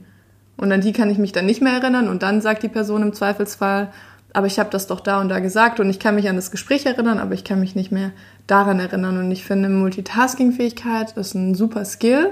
[0.55, 3.01] Und an die kann ich mich dann nicht mehr erinnern und dann sagt die Person
[3.01, 3.89] im Zweifelsfall,
[4.35, 6.51] aber ich habe das doch da und da gesagt und ich kann mich an das
[6.51, 8.11] Gespräch erinnern, aber ich kann mich nicht mehr
[8.47, 9.17] daran erinnern.
[9.17, 12.31] Und ich finde, Multitasking-Fähigkeit ist ein super Skill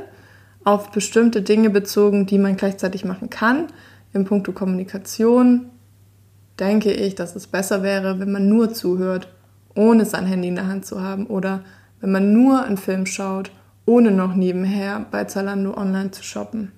[0.66, 3.68] auf bestimmte Dinge bezogen, die man gleichzeitig machen kann.
[4.12, 5.70] Im Punkto Kommunikation
[6.60, 9.30] denke ich, dass es besser wäre, wenn man nur zuhört,
[9.74, 11.62] ohne sein Handy in der Hand zu haben oder
[12.02, 13.50] wenn man nur einen Film schaut,
[13.86, 16.74] ohne noch nebenher bei Zalando online zu shoppen.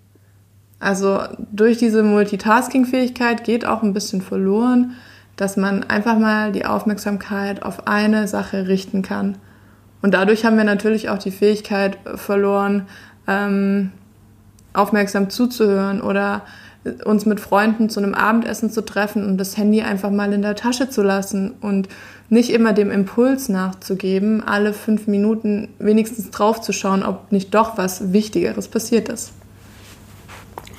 [0.79, 4.91] Also durch diese Multitasking-Fähigkeit geht auch ein bisschen verloren,
[5.35, 9.37] dass man einfach mal die Aufmerksamkeit auf eine Sache richten kann.
[10.01, 12.87] Und dadurch haben wir natürlich auch die Fähigkeit verloren,
[13.27, 13.91] ähm,
[14.73, 16.43] aufmerksam zuzuhören oder
[17.03, 20.55] uns mit Freunden zu einem Abendessen zu treffen und das Handy einfach mal in der
[20.55, 21.89] Tasche zu lassen und
[22.29, 28.67] nicht immer dem Impuls nachzugeben, alle fünf Minuten wenigstens draufzuschauen, ob nicht doch was Wichtigeres
[28.67, 29.31] passiert ist.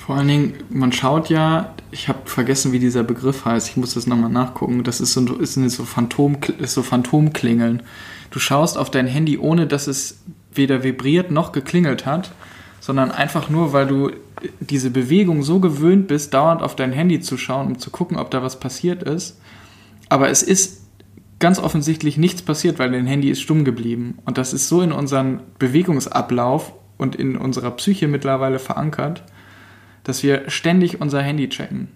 [0.07, 3.95] Vor allen Dingen, man schaut ja, ich habe vergessen, wie dieser Begriff heißt, ich muss
[3.95, 7.83] das nochmal nachgucken, das ist so, ist so, Phantom, ist so Phantomklingeln.
[8.31, 10.21] Du schaust auf dein Handy, ohne dass es
[10.53, 12.31] weder vibriert noch geklingelt hat,
[12.79, 14.11] sondern einfach nur, weil du
[14.61, 18.31] diese Bewegung so gewöhnt bist, dauernd auf dein Handy zu schauen, um zu gucken, ob
[18.31, 19.41] da was passiert ist.
[20.07, 20.83] Aber es ist
[21.39, 24.19] ganz offensichtlich nichts passiert, weil dein Handy ist stumm geblieben.
[24.23, 29.25] Und das ist so in unseren Bewegungsablauf und in unserer Psyche mittlerweile verankert,
[30.07, 31.89] dass wir ständig unser Handy checken.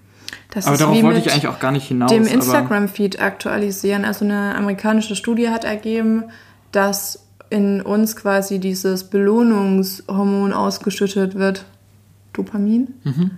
[0.51, 2.11] Das aber darauf wollte ich eigentlich auch gar nicht hinaus.
[2.11, 4.03] dem Instagram-Feed aktualisieren.
[4.03, 6.25] Also eine amerikanische Studie hat ergeben,
[6.73, 11.65] dass in uns quasi dieses Belohnungshormon ausgeschüttet wird.
[12.33, 12.95] Dopamin?
[13.03, 13.31] Mhm.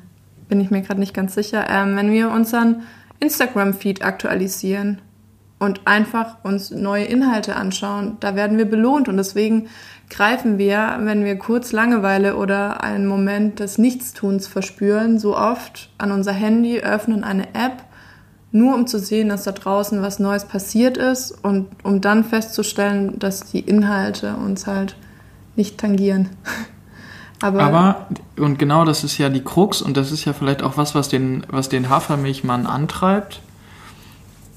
[0.50, 1.68] Bin ich mir gerade nicht ganz sicher.
[1.70, 2.84] Ähm, wenn wir unseren
[3.20, 5.00] Instagram-Feed aktualisieren
[5.60, 9.68] und einfach uns neue Inhalte anschauen, da werden wir belohnt und deswegen
[10.14, 16.12] greifen wir, wenn wir kurz Langeweile oder einen Moment des Nichtstuns verspüren, so oft an
[16.12, 17.84] unser Handy, öffnen eine App,
[18.52, 23.18] nur um zu sehen, dass da draußen was Neues passiert ist und um dann festzustellen,
[23.18, 24.96] dass die Inhalte uns halt
[25.56, 26.30] nicht tangieren.
[27.42, 30.78] Aber, Aber, und genau das ist ja die Krux und das ist ja vielleicht auch
[30.78, 33.42] was, was den, was den Hafermilchmann antreibt.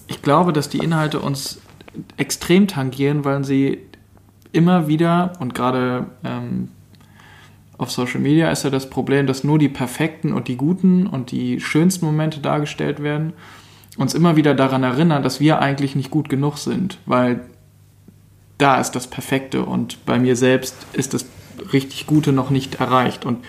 [0.06, 1.58] Ich glaube, dass die Inhalte uns
[2.16, 3.80] extrem tangieren, weil sie
[4.52, 6.68] immer wieder und gerade ähm,
[7.78, 11.30] auf Social Media ist ja das Problem, dass nur die perfekten und die guten und
[11.30, 13.32] die schönsten Momente dargestellt werden.
[13.98, 17.40] Uns immer wieder daran erinnern, dass wir eigentlich nicht gut genug sind, weil
[18.58, 21.26] da ist das Perfekte und bei mir selbst ist das
[21.72, 23.24] richtig Gute noch nicht erreicht.
[23.26, 23.44] Und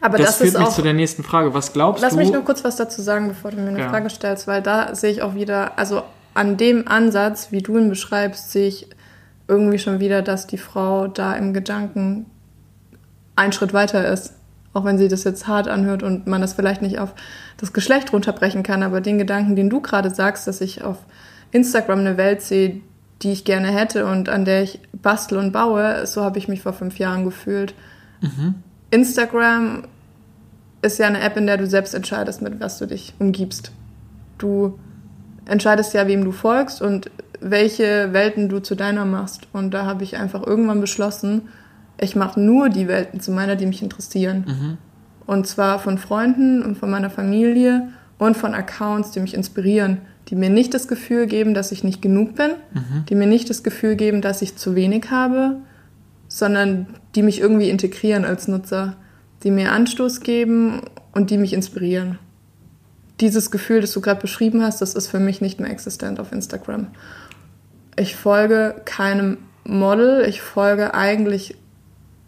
[0.00, 1.54] Aber das, das führt mich auch- zu der nächsten Frage.
[1.54, 2.18] Was glaubst Lass du?
[2.18, 3.88] mich noch kurz was dazu sagen, bevor du mir eine Ja.
[3.88, 6.02] Frage stellst, weil da sehe ich auch wieder, also
[6.34, 8.86] an dem Ansatz, wie du ihn beschreibst, sehe ich
[9.48, 12.26] irgendwie schon wieder, dass die Frau da im Gedanken
[13.34, 14.34] einen Schritt weiter ist.
[14.74, 17.14] Auch wenn sie das jetzt hart anhört und man das vielleicht nicht auf
[17.56, 20.98] das Geschlecht runterbrechen kann, aber den Gedanken, den du gerade sagst, dass ich auf
[21.50, 22.82] Instagram eine Welt sehe,
[23.22, 26.62] die ich gerne hätte und an der ich bastel und baue, so habe ich mich
[26.62, 27.74] vor fünf Jahren gefühlt.
[28.90, 29.84] Instagram
[30.82, 33.72] ist ja eine App, in der du selbst entscheidest, mit was du dich umgibst.
[34.36, 34.78] Du
[35.46, 39.48] entscheidest ja, wem du folgst und welche Welten du zu deiner machst.
[39.52, 41.42] Und da habe ich einfach irgendwann beschlossen,
[42.00, 44.78] ich mache nur die Welten zu meiner, die mich interessieren.
[45.26, 49.98] Und zwar von Freunden und von meiner Familie und von Accounts, die mich inspirieren,
[50.28, 52.50] die mir nicht das Gefühl geben, dass ich nicht genug bin,
[53.08, 55.56] die mir nicht das Gefühl geben, dass ich zu wenig habe,
[56.28, 58.96] sondern die mich irgendwie integrieren als Nutzer,
[59.42, 62.18] die mir Anstoß geben und die mich inspirieren.
[63.20, 66.32] Dieses Gefühl, das du gerade beschrieben hast, das ist für mich nicht mehr existent auf
[66.32, 66.88] Instagram.
[67.98, 71.56] Ich folge keinem Model, ich folge eigentlich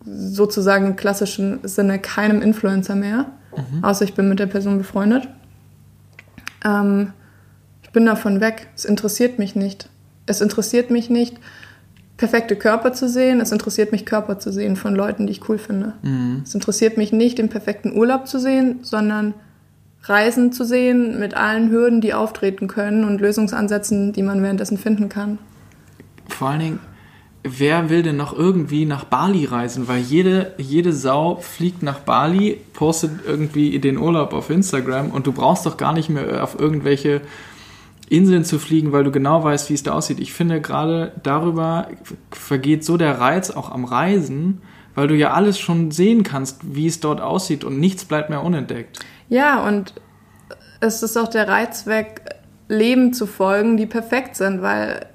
[0.05, 3.27] sozusagen im klassischen Sinne keinem Influencer mehr,
[3.83, 5.29] außer ich bin mit der Person befreundet.
[6.65, 7.13] Ähm,
[7.83, 8.69] ich bin davon weg.
[8.77, 9.89] Es interessiert mich nicht.
[10.27, 11.39] Es interessiert mich nicht,
[12.17, 13.41] perfekte Körper zu sehen.
[13.41, 15.95] Es interessiert mich, Körper zu sehen von Leuten, die ich cool finde.
[16.45, 19.35] Es interessiert mich nicht, den perfekten Urlaub zu sehen, sondern
[20.03, 25.09] Reisen zu sehen mit allen Hürden, die auftreten können und Lösungsansätzen, die man währenddessen finden
[25.09, 25.39] kann.
[26.33, 26.81] Vor allen Dingen,
[27.43, 29.89] wer will denn noch irgendwie nach Bali reisen?
[29.89, 35.33] Weil jede, jede Sau fliegt nach Bali, postet irgendwie den Urlaub auf Instagram und du
[35.33, 37.23] brauchst doch gar nicht mehr auf irgendwelche
[38.09, 40.19] Inseln zu fliegen, weil du genau weißt, wie es da aussieht.
[40.19, 41.89] Ich finde gerade darüber
[42.31, 44.61] vergeht so der Reiz auch am Reisen,
[44.97, 48.43] weil du ja alles schon sehen kannst, wie es dort aussieht und nichts bleibt mehr
[48.43, 48.99] unentdeckt.
[49.29, 49.95] Ja, und
[50.81, 52.23] es ist auch der Reiz weg,
[52.69, 55.07] Leben zu folgen, die perfekt sind, weil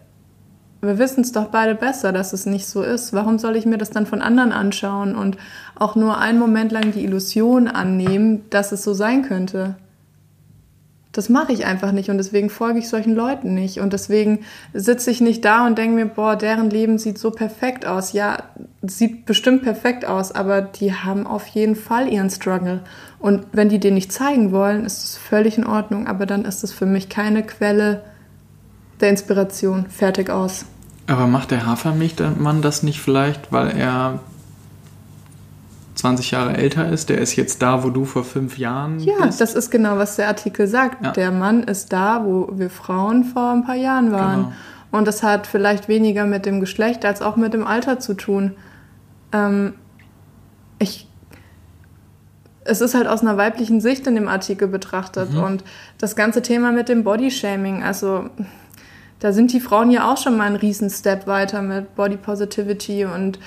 [0.86, 3.13] wir wissen es doch beide besser, dass es nicht so ist.
[3.13, 5.38] Warum soll ich mir das dann von anderen anschauen und
[5.76, 9.76] auch nur einen Moment lang die Illusion annehmen, dass es so sein könnte?
[11.15, 13.80] Das mache ich einfach nicht und deswegen folge ich solchen Leuten nicht.
[13.80, 14.39] Und deswegen
[14.74, 18.12] sitze ich nicht da und denke mir, boah, deren Leben sieht so perfekt aus.
[18.12, 18.43] Ja,
[18.82, 22.82] sieht bestimmt perfekt aus, aber die haben auf jeden Fall ihren Struggle.
[23.17, 26.06] Und wenn die den nicht zeigen wollen, ist das völlig in Ordnung.
[26.08, 28.02] Aber dann ist es für mich keine Quelle
[29.00, 29.86] der Inspiration.
[29.89, 30.65] Fertig aus.
[31.08, 34.20] Aber macht der Hafermilchmann das nicht vielleicht, weil er
[35.96, 37.10] 20 Jahre älter ist?
[37.10, 39.39] Der ist jetzt da, wo du vor fünf Jahren Ja, bist?
[39.39, 41.04] das ist genau, was der Artikel sagt.
[41.04, 41.12] Ja.
[41.12, 44.44] Der Mann ist da, wo wir Frauen vor ein paar Jahren waren.
[44.46, 44.54] Genau.
[44.91, 48.54] Und das hat vielleicht weniger mit dem Geschlecht als auch mit dem Alter zu tun.
[49.32, 49.74] Ähm,
[50.80, 51.08] ich,
[52.63, 55.34] es ist halt aus einer weiblichen Sicht in dem Artikel betrachtet.
[55.34, 55.44] Mhm.
[55.44, 55.63] Und
[55.98, 58.30] das ganze Thema mit dem Bodyshaming, also
[59.26, 63.06] da sind die Frauen ja auch schon mal einen riesen Step weiter mit Body Positivity
[63.06, 63.40] und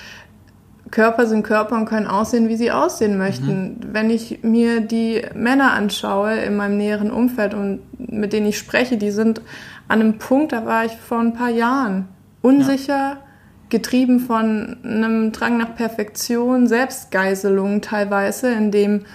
[0.91, 3.79] Körper sind Körper und können aussehen, wie sie aussehen möchten.
[3.93, 8.97] Wenn ich mir die Männer anschaue in meinem näheren Umfeld und mit denen ich spreche,
[8.97, 9.39] die sind
[9.87, 12.09] an einem Punkt, da war ich vor ein paar Jahren
[12.41, 13.15] unsicher,
[13.69, 19.05] getrieben von einem Drang nach Perfektion, Selbstgeiselung teilweise, in dem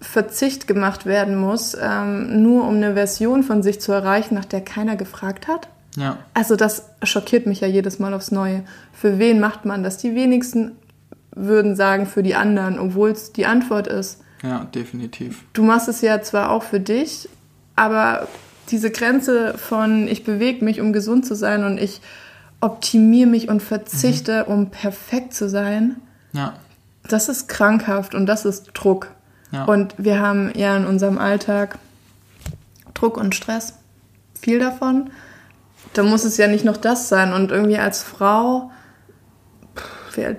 [0.00, 4.60] Verzicht gemacht werden muss, ähm, nur um eine Version von sich zu erreichen, nach der
[4.60, 5.70] keiner gefragt hat.
[5.96, 6.18] Ja.
[6.34, 8.64] Also das schockiert mich ja jedes Mal aufs Neue.
[8.92, 9.96] Für wen macht man das?
[9.98, 10.72] Die wenigsten
[11.34, 14.20] würden sagen für die anderen, obwohl es die Antwort ist.
[14.42, 15.44] ja, definitiv.
[15.52, 17.28] Du machst es ja zwar auch für dich,
[17.76, 18.28] aber
[18.70, 22.00] diese Grenze von ich bewege mich, um gesund zu sein und ich
[22.60, 25.96] optimiere mich und verzichte, um perfekt zu sein,
[26.32, 26.54] Ja.
[27.08, 29.10] das ist krankhaft und das ist Druck.
[29.52, 29.64] Ja.
[29.64, 31.78] Und wir haben ja in unserem Alltag
[32.94, 33.74] Druck und Stress.
[34.40, 35.10] Viel davon.
[35.94, 37.32] Da muss es ja nicht noch das sein.
[37.32, 38.70] Und irgendwie als Frau,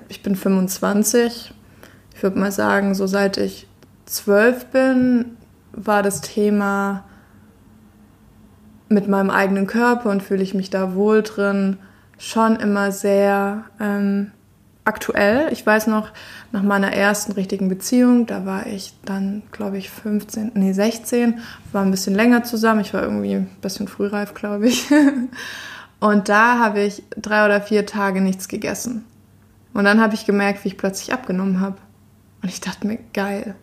[0.08, 1.52] ich bin 25,
[2.14, 3.66] ich würde mal sagen, so seit ich
[4.04, 5.36] zwölf bin,
[5.72, 7.04] war das Thema
[8.88, 11.78] mit meinem eigenen Körper und fühle ich mich da wohl drin,
[12.18, 14.30] schon immer sehr ähm,
[14.86, 15.52] aktuell.
[15.52, 16.10] Ich weiß noch,
[16.52, 21.40] nach meiner ersten richtigen Beziehung, da war ich dann, glaube ich, 15, nee, 16,
[21.72, 22.80] war ein bisschen länger zusammen.
[22.80, 24.86] Ich war irgendwie ein bisschen frühreif, glaube ich.
[26.00, 29.04] Und da habe ich drei oder vier Tage nichts gegessen.
[29.74, 31.76] Und dann habe ich gemerkt, wie ich plötzlich abgenommen habe.
[32.42, 33.54] Und ich dachte mir, geil.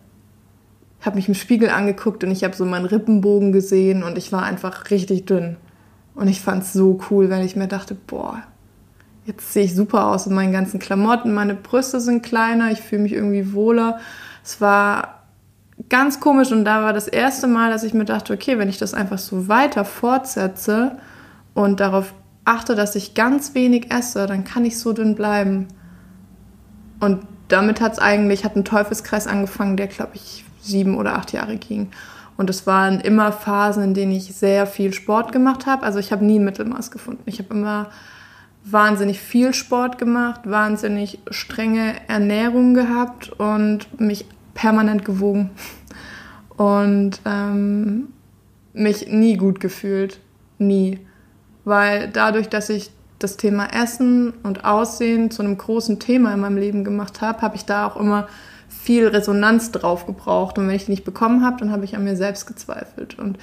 [1.00, 4.32] Ich habe mich im Spiegel angeguckt und ich habe so meinen Rippenbogen gesehen und ich
[4.32, 5.56] war einfach richtig dünn.
[6.14, 8.42] Und ich fand es so cool, weil ich mir dachte, boah,
[9.26, 13.02] jetzt sehe ich super aus in meinen ganzen Klamotten, meine Brüste sind kleiner, ich fühle
[13.02, 13.98] mich irgendwie wohler.
[14.44, 15.24] Es war
[15.88, 18.78] ganz komisch und da war das erste Mal, dass ich mir dachte, okay, wenn ich
[18.78, 20.98] das einfach so weiter fortsetze
[21.54, 25.68] und darauf achte, dass ich ganz wenig esse, dann kann ich so dünn bleiben.
[27.00, 31.32] Und damit hat es eigentlich, hat ein Teufelskreis angefangen, der, glaube ich, sieben oder acht
[31.32, 31.88] Jahre ging.
[32.36, 35.84] Und es waren immer Phasen, in denen ich sehr viel Sport gemacht habe.
[35.84, 37.22] Also ich habe nie ein Mittelmaß gefunden.
[37.26, 37.90] Ich habe immer
[38.64, 44.24] wahnsinnig viel Sport gemacht, wahnsinnig strenge Ernährung gehabt und mich
[44.54, 45.50] permanent gewogen.
[46.56, 48.08] Und ähm,
[48.72, 50.20] mich nie gut gefühlt.
[50.58, 51.00] Nie.
[51.64, 56.56] Weil dadurch, dass ich das Thema Essen und Aussehen zu einem großen Thema in meinem
[56.56, 58.28] Leben gemacht habe, habe ich da auch immer
[58.84, 60.58] viel Resonanz drauf gebraucht.
[60.58, 63.18] Und wenn ich die nicht bekommen habe, dann habe ich an mir selbst gezweifelt.
[63.18, 63.38] Und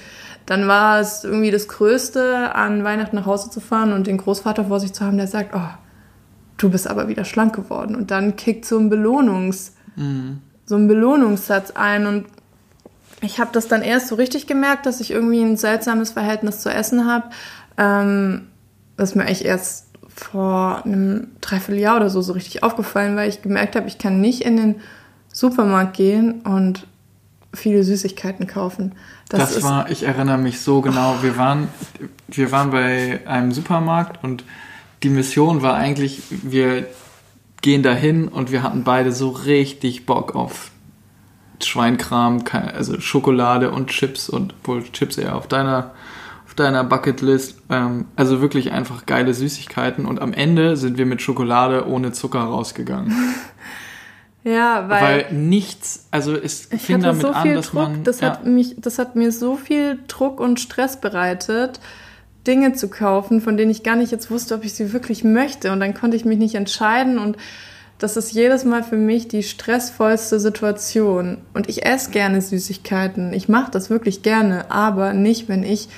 [0.46, 4.66] dann war es irgendwie das Größte, an Weihnachten nach Hause zu fahren und den Großvater
[4.66, 5.68] vor sich zu haben, der sagt, oh,
[6.58, 7.96] du bist aber wieder schlank geworden.
[7.96, 10.38] Und dann kickt so ein Belohnungs, mhm.
[10.64, 12.06] so ein Belohnungssatz ein.
[12.06, 12.26] Und
[13.20, 16.70] ich habe das dann erst so richtig gemerkt, dass ich irgendwie ein seltsames Verhältnis zu
[16.70, 17.30] Essen habe.
[17.76, 18.46] Ähm,
[18.96, 23.42] das ist mir eigentlich erst vor einem Dreivierteljahr oder so so richtig aufgefallen, weil ich
[23.42, 24.74] gemerkt habe, ich kann nicht in den
[25.32, 26.86] Supermarkt gehen und
[27.54, 28.94] viele Süßigkeiten kaufen.
[29.28, 31.16] Das, das war, ich erinnere mich so genau.
[31.22, 31.68] Wir waren,
[32.28, 34.44] wir waren bei einem Supermarkt und
[35.02, 36.86] die Mission war eigentlich, wir
[37.60, 40.70] gehen dahin und wir hatten beide so richtig Bock auf
[41.62, 45.92] Schweinkram, also Schokolade und Chips und wohl Chips eher auf deiner
[46.52, 47.62] auf deiner Bucketlist.
[47.70, 52.40] Ähm, also wirklich einfach geile Süßigkeiten und am Ende sind wir mit Schokolade ohne Zucker
[52.40, 53.14] rausgegangen.
[54.44, 58.04] Ja, weil, weil nichts, also es fing damit so an, dass Druck, man.
[58.04, 58.30] Das, ja.
[58.30, 61.78] hat mich, das hat mir so viel Druck und Stress bereitet,
[62.46, 65.70] Dinge zu kaufen, von denen ich gar nicht jetzt wusste, ob ich sie wirklich möchte.
[65.70, 67.36] Und dann konnte ich mich nicht entscheiden und
[67.98, 71.38] das ist jedes Mal für mich die stressvollste Situation.
[71.54, 73.32] Und ich esse gerne Süßigkeiten.
[73.32, 75.88] Ich mache das wirklich gerne, aber nicht, wenn ich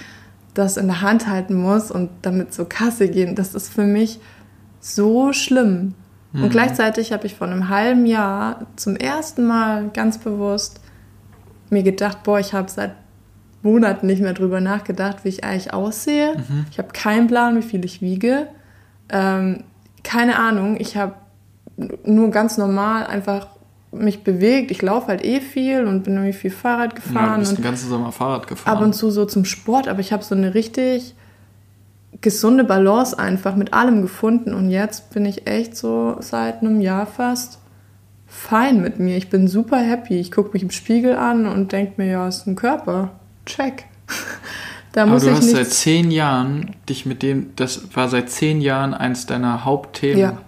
[0.53, 3.35] das in der Hand halten muss und damit zur Kasse gehen.
[3.35, 4.21] Das ist für mich
[4.81, 5.95] so schlimm.
[6.35, 6.51] Und mhm.
[6.51, 10.81] gleichzeitig habe ich vor einem halben Jahr zum ersten Mal ganz bewusst
[11.71, 12.93] mir gedacht, boah, ich habe seit
[13.63, 16.35] Monaten nicht mehr drüber nachgedacht, wie ich eigentlich aussehe.
[16.37, 16.67] Mhm.
[16.71, 18.49] Ich habe keinen Plan, wie viel ich wiege.
[19.09, 19.63] Ähm,
[20.03, 20.77] keine Ahnung.
[20.79, 21.15] Ich habe
[22.05, 23.47] nur ganz normal einfach
[23.93, 24.73] mich bewegt.
[24.73, 27.15] Ich laufe halt eh viel und bin irgendwie viel Fahrrad gefahren.
[27.27, 28.77] Ja, du bist und den ganzen Sommer Fahrrad gefahren.
[28.77, 31.15] Ab und zu so zum Sport, aber ich habe so eine richtig
[32.25, 37.07] gesunde Balance einfach mit allem gefunden und jetzt bin ich echt so seit einem Jahr
[37.07, 37.59] fast
[38.27, 39.19] fein mit mir.
[39.19, 40.19] Ich bin super happy.
[40.19, 43.11] Ich gucke mich im Spiegel an und denke mir, ja, ist ein Körper.
[43.45, 43.85] Check.
[44.93, 48.31] da Aber muss du ich hast seit zehn Jahren dich mit dem, das war seit
[48.31, 50.19] zehn Jahren eins deiner Hauptthemen.
[50.19, 50.39] Ja.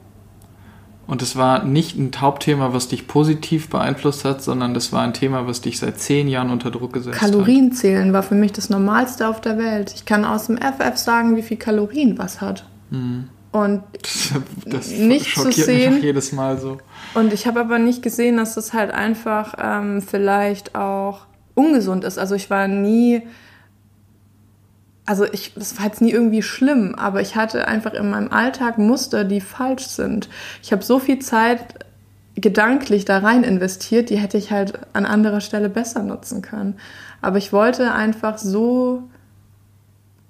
[1.06, 5.14] Und es war nicht ein Hauptthema, was dich positiv beeinflusst hat, sondern das war ein
[5.14, 7.76] Thema, was dich seit zehn Jahren unter Druck gesetzt Kalorien hat.
[7.76, 9.92] zählen war für mich das Normalste auf der Welt.
[9.94, 12.64] Ich kann aus dem FF sagen, wie viel Kalorien was hat.
[12.90, 13.28] Mhm.
[13.52, 13.82] Und
[14.64, 15.94] das, das nicht zu sehen.
[15.94, 16.78] Mich auch jedes Mal so.
[17.14, 21.20] Und ich habe aber nicht gesehen, dass das halt einfach ähm, vielleicht auch
[21.54, 22.18] ungesund ist.
[22.18, 23.22] Also ich war nie
[25.06, 28.76] also ich, das war jetzt nie irgendwie schlimm, aber ich hatte einfach in meinem Alltag
[28.76, 30.28] Muster, die falsch sind.
[30.62, 31.86] Ich habe so viel Zeit
[32.34, 36.74] gedanklich da rein investiert, die hätte ich halt an anderer Stelle besser nutzen können.
[37.22, 39.04] Aber ich wollte einfach so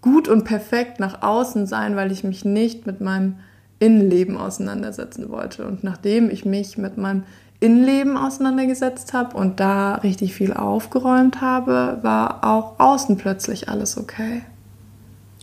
[0.02, 3.36] gut und perfekt nach außen sein, weil ich mich nicht mit meinem
[3.78, 5.66] Innenleben auseinandersetzen wollte.
[5.66, 7.24] Und nachdem ich mich mit meinem
[7.58, 14.42] Innenleben auseinandergesetzt habe und da richtig viel aufgeräumt habe, war auch außen plötzlich alles okay.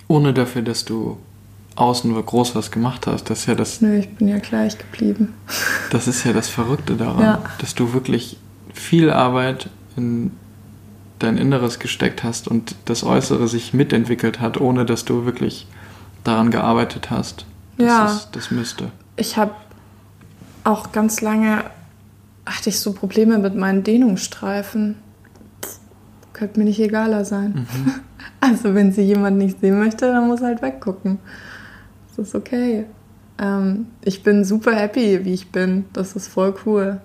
[0.07, 1.17] Ohne dafür, dass du
[1.75, 3.29] außen groß was gemacht hast.
[3.29, 3.81] Das ist ja das.
[3.81, 5.33] Nö, ich bin ja gleich geblieben.
[5.89, 7.43] Das ist ja das Verrückte daran, ja.
[7.59, 8.37] dass du wirklich
[8.73, 10.31] viel Arbeit in
[11.19, 15.67] dein Inneres gesteckt hast und das Äußere sich mitentwickelt hat, ohne dass du wirklich
[16.23, 17.45] daran gearbeitet hast.
[17.77, 18.05] Das ja.
[18.07, 18.91] Ist, das müsste.
[19.17, 19.51] Ich habe
[20.63, 21.63] auch ganz lange
[22.45, 24.95] hatte ich so Probleme mit meinen Dehnungsstreifen.
[26.33, 27.67] Könnte mir nicht egaler sein.
[27.71, 27.93] Mhm.
[28.39, 31.19] Also wenn sie jemand nicht sehen möchte, dann muss halt weggucken.
[32.09, 32.85] Das ist okay.
[33.39, 35.85] Ähm, ich bin super happy, wie ich bin.
[35.93, 37.01] Das ist voll cool.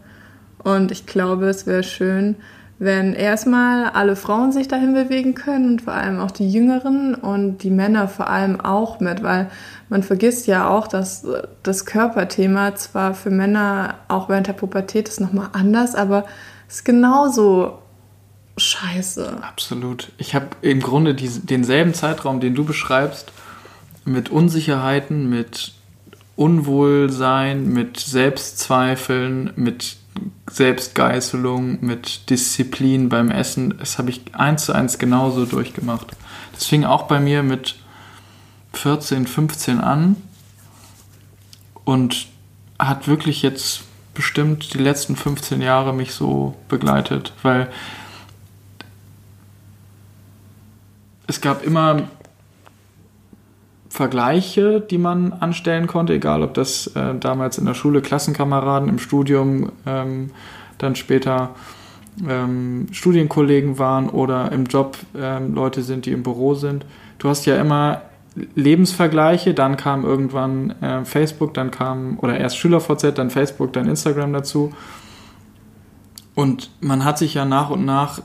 [0.62, 2.36] Und ich glaube, es wäre schön,
[2.78, 7.58] wenn erstmal alle Frauen sich dahin bewegen können und vor allem auch die Jüngeren und
[7.58, 9.50] die Männer vor allem auch mit, weil
[9.88, 11.26] man vergisst ja auch, dass
[11.64, 16.24] das Körperthema zwar für Männer auch während der Pubertät ist nochmal anders, aber
[16.68, 17.78] es ist genauso
[18.58, 19.42] scheiße.
[19.42, 20.12] Absolut.
[20.18, 23.32] Ich habe im Grunde diesen, denselben Zeitraum, den du beschreibst,
[24.04, 25.72] mit Unsicherheiten, mit
[26.36, 29.96] Unwohlsein, mit Selbstzweifeln, mit
[30.50, 33.76] Selbstgeißelung, mit Disziplin beim Essen.
[33.78, 36.08] Das habe ich eins zu eins genauso durchgemacht.
[36.52, 37.76] Das fing auch bei mir mit
[38.72, 40.16] 14, 15 an
[41.84, 42.28] und
[42.78, 43.82] hat wirklich jetzt
[44.14, 47.70] bestimmt die letzten 15 Jahre mich so begleitet, weil
[51.28, 52.08] es gab immer
[53.90, 58.98] Vergleiche, die man anstellen konnte, egal ob das äh, damals in der Schule Klassenkameraden, im
[58.98, 60.30] Studium ähm,
[60.78, 61.50] dann später
[62.28, 66.84] ähm, Studienkollegen waren oder im Job ähm, Leute sind, die im Büro sind.
[67.18, 68.02] Du hast ja immer
[68.54, 74.32] Lebensvergleiche, dann kam irgendwann äh, Facebook, dann kam, oder erst SchülerVZ, dann Facebook, dann Instagram
[74.32, 74.72] dazu.
[76.34, 78.20] Und man hat sich ja nach und nach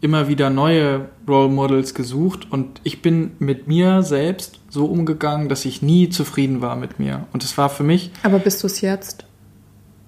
[0.00, 5.64] immer wieder neue Role Models gesucht und ich bin mit mir selbst so umgegangen, dass
[5.64, 7.26] ich nie zufrieden war mit mir.
[7.32, 8.10] Und es war für mich.
[8.22, 9.24] Aber bist du es jetzt?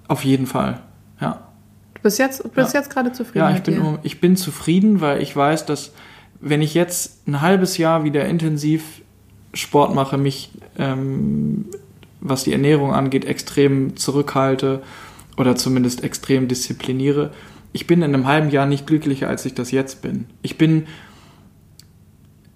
[0.07, 0.81] Auf jeden Fall,
[1.19, 1.47] ja.
[1.95, 2.79] Du bist jetzt, bist ja.
[2.79, 3.49] jetzt gerade zufrieden?
[3.49, 3.99] Ja, ich bin, dir?
[4.03, 5.91] ich bin zufrieden, weil ich weiß, dass
[6.39, 9.01] wenn ich jetzt ein halbes Jahr wieder intensiv
[9.53, 11.65] Sport mache, mich, ähm,
[12.21, 14.81] was die Ernährung angeht, extrem zurückhalte
[15.37, 17.31] oder zumindest extrem diszipliniere,
[17.71, 20.25] ich bin in einem halben Jahr nicht glücklicher, als ich das jetzt bin.
[20.41, 20.87] Ich bin,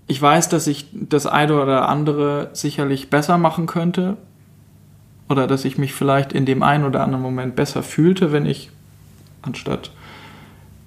[0.08, 4.18] ich weiß, dass ich das eine oder andere sicherlich besser machen könnte
[5.30, 8.72] oder dass ich mich vielleicht in dem einen oder anderen Moment besser fühlte, wenn ich
[9.42, 9.92] anstatt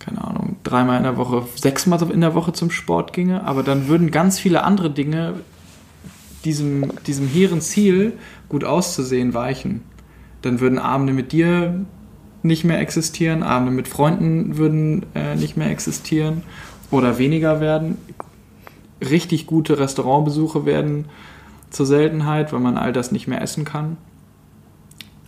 [0.07, 3.89] keine Ahnung, dreimal in der Woche, sechsmal in der Woche zum Sport ginge, aber dann
[3.89, 5.35] würden ganz viele andere Dinge
[6.45, 8.13] diesem, diesem hehren Ziel,
[8.49, 9.83] gut auszusehen, weichen.
[10.43, 11.85] Dann würden Abende mit dir
[12.47, 16.43] nicht mehr existieren, Abende mit Freunden würden äh, nicht mehr existieren
[16.91, 17.99] oder weniger werden.
[19.01, 21.07] Richtig gute Restaurantbesuche werden
[21.71, 23.97] zur Seltenheit, weil man all das nicht mehr essen kann.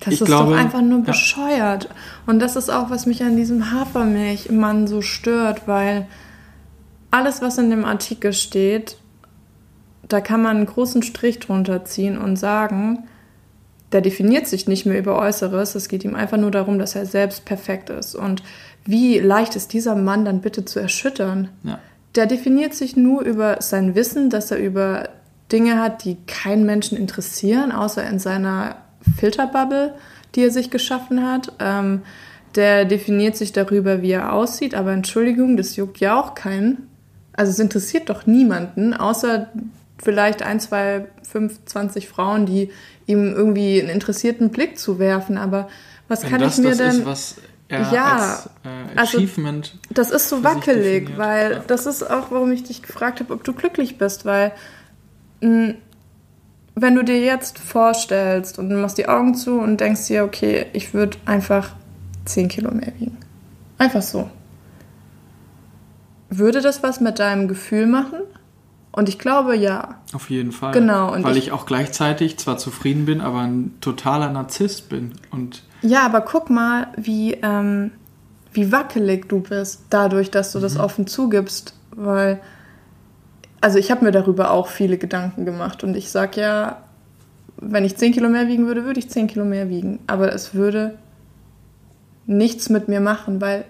[0.01, 1.85] Das ich ist glaube, doch einfach nur bescheuert.
[1.85, 1.91] Ja.
[2.27, 6.07] Und das ist auch, was mich an diesem Hafermilchmann so stört, weil
[7.11, 8.97] alles, was in dem Artikel steht,
[10.09, 13.05] da kann man einen großen Strich drunter ziehen und sagen,
[13.93, 15.75] der definiert sich nicht mehr über Äußeres.
[15.75, 18.15] Es geht ihm einfach nur darum, dass er selbst perfekt ist.
[18.15, 18.43] Und
[18.85, 21.49] wie leicht ist dieser Mann dann bitte zu erschüttern?
[21.63, 21.79] Ja.
[22.15, 25.09] Der definiert sich nur über sein Wissen, dass er über
[25.53, 28.77] Dinge hat, die keinen Menschen interessieren, außer in seiner
[29.19, 29.95] Filterbubble,
[30.35, 31.53] die er sich geschaffen hat.
[31.59, 32.03] Ähm,
[32.55, 36.89] der definiert sich darüber, wie er aussieht, aber Entschuldigung, das juckt ja auch keinen.
[37.33, 39.49] Also es interessiert doch niemanden, außer
[40.03, 42.71] vielleicht ein, zwei, fünf, zwanzig Frauen, die
[43.09, 45.37] ihm irgendwie einen interessierten Blick zu werfen.
[45.37, 45.69] Aber
[46.07, 47.01] was Wenn kann das ich mir das denn?
[47.01, 47.37] Ist, was
[47.69, 49.75] er ja, als äh, also Achievement.
[49.75, 51.59] Also, das ist so wackelig, weil ja.
[51.67, 54.53] das ist auch, warum ich dich gefragt habe, ob du glücklich bist, weil
[55.41, 55.75] mh,
[56.75, 60.67] wenn du dir jetzt vorstellst und du machst die Augen zu und denkst dir, okay,
[60.73, 61.75] ich würde einfach
[62.25, 63.17] 10 Kilo mehr wiegen.
[63.79, 64.31] Einfach so.
[66.31, 68.21] Würde das was mit deinem Gefühl machen?
[68.99, 69.95] Und ich glaube, ja.
[70.13, 70.73] Auf jeden Fall.
[70.73, 71.13] Genau.
[71.13, 75.13] Weil ich, ich, auch gleichzeitig zwar zufrieden bin, aber ein totaler Narzisst bin.
[75.31, 77.93] Und ja, aber guck mal, wie, ähm,
[78.53, 80.63] wie wackelig du bist, dadurch, dass du mhm.
[80.63, 81.75] das offen zugibst.
[81.95, 82.41] Weil,
[83.61, 85.85] also ich habe mir darüber auch viele Gedanken gemacht.
[85.85, 86.83] Und ich sag ja,
[87.57, 90.01] wenn ich 10 Kilo mehr wiegen würde, würde ich 10 Kilo mehr wiegen.
[90.09, 90.99] Aber es würde
[92.27, 93.65] nichts mit mir machen, weil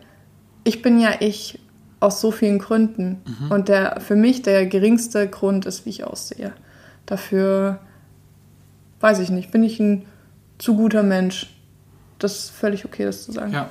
[0.65, 1.59] ich bin ja ich
[2.01, 3.23] aus so vielen Gründen.
[3.27, 3.51] Mhm.
[3.51, 6.53] Und der für mich der geringste Grund ist, wie ich aussehe.
[7.07, 7.81] Dafür
[9.01, 10.05] weiß ich nicht, bin ich ein
[10.59, 11.55] zu guter Mensch.
[12.19, 13.53] Das ist völlig okay, das zu sagen.
[13.53, 13.71] Ja.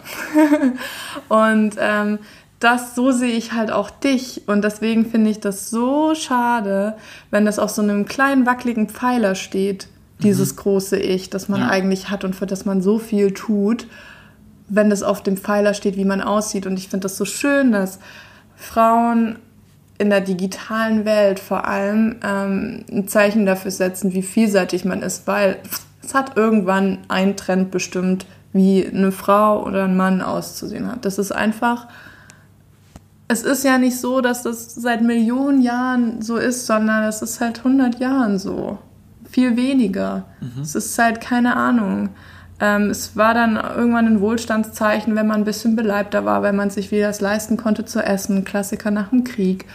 [1.28, 2.20] und ähm,
[2.60, 4.48] das, so sehe ich halt auch dich.
[4.48, 6.96] Und deswegen finde ich das so schade,
[7.30, 9.90] wenn das auf so einem kleinen wackeligen Pfeiler steht,
[10.24, 10.58] dieses mhm.
[10.58, 11.68] große Ich, das man ja.
[11.70, 13.88] eigentlich hat und für das man so viel tut
[14.70, 16.65] wenn das auf dem Pfeiler steht, wie man aussieht.
[16.65, 17.99] Und ich finde das so schön, dass
[18.55, 19.38] Frauen
[19.97, 25.26] in der digitalen Welt vor allem ähm, ein Zeichen dafür setzen, wie vielseitig man ist,
[25.26, 25.57] weil
[26.03, 31.05] es hat irgendwann einen Trend bestimmt, wie eine Frau oder ein Mann auszusehen hat.
[31.05, 31.88] Das ist einfach,
[33.28, 37.36] es ist ja nicht so, dass das seit Millionen Jahren so ist, sondern es ist
[37.36, 38.78] seit 100 Jahren so.
[39.30, 40.26] Viel weniger.
[40.39, 40.61] Mhm.
[40.61, 42.09] Es ist seit, keine Ahnung,
[42.60, 46.70] Ähm, es war dann irgendwann ein Wohlstandszeichen, wenn man ein bisschen beleibter war, wenn man
[46.70, 48.45] sich wieder das leisten konnte zu essen.
[48.45, 49.66] Klassiker nach dem Krieg.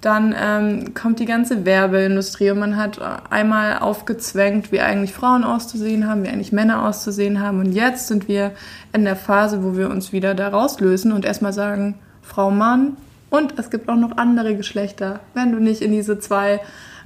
[0.00, 6.06] Dann ähm, kommt die ganze Werbeindustrie und man hat einmal aufgezwängt, wie eigentlich Frauen auszusehen
[6.06, 7.60] haben, wie eigentlich Männer auszusehen haben.
[7.60, 8.50] Und jetzt sind wir
[8.92, 12.98] in der Phase, wo wir uns wieder da rauslösen und erstmal sagen, Frau, Mann.
[13.30, 16.60] Und es gibt auch noch andere Geschlechter, wenn du nicht in diese zwei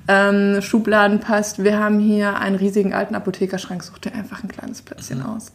[0.08, 1.62] ähm, Schubladen passt.
[1.62, 5.26] Wir haben hier einen riesigen alten Apothekerschrank, such dir einfach ein kleines Plätzchen mhm.
[5.26, 5.52] aus.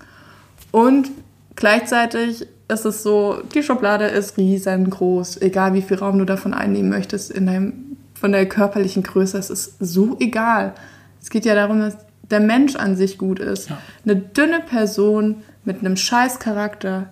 [0.71, 1.09] Und
[1.55, 6.89] gleichzeitig ist es so, die Schublade ist riesengroß, egal wie viel Raum du davon einnehmen
[6.89, 10.73] möchtest in deinem, von der körperlichen Größe, es ist so egal.
[11.21, 11.97] Es geht ja darum, dass
[12.29, 13.69] der Mensch an sich gut ist.
[13.69, 13.79] Ja.
[14.05, 17.09] Eine dünne Person mit einem scheiß Charakter,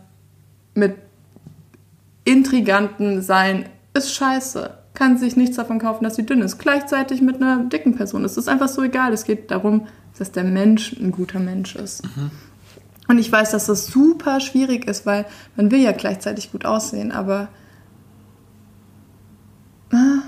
[0.73, 0.95] mit
[2.23, 6.57] intriganten Sein, ist scheiße kann sich nichts davon kaufen, dass sie dünn ist.
[6.57, 8.25] Gleichzeitig mit einer dicken Person.
[8.25, 9.13] Es ist einfach so egal.
[9.13, 9.87] Es geht darum,
[10.17, 12.03] dass der Mensch ein guter Mensch ist.
[12.03, 12.31] Mhm.
[13.07, 15.25] Und ich weiß, dass das super schwierig ist, weil
[15.55, 17.49] man will ja gleichzeitig gut aussehen, aber.
[19.91, 20.19] Ah.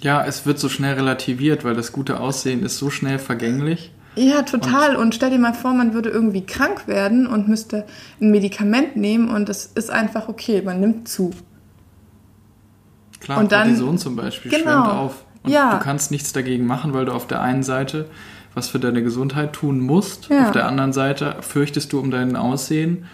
[0.00, 3.92] Ja, es wird so schnell relativiert, weil das gute Aussehen ist so schnell vergänglich.
[4.14, 4.96] Ja, total.
[4.96, 7.84] Und, und stell dir mal vor, man würde irgendwie krank werden und müsste
[8.20, 11.30] ein Medikament nehmen und das ist einfach okay, man nimmt zu.
[13.20, 15.24] Klar, und dann, Cortison zum Beispiel genau, schwemmt auf.
[15.42, 15.78] Und ja.
[15.78, 18.06] du kannst nichts dagegen machen, weil du auf der einen Seite
[18.54, 20.46] was für deine Gesundheit tun musst, ja.
[20.46, 23.06] auf der anderen Seite fürchtest du um dein Aussehen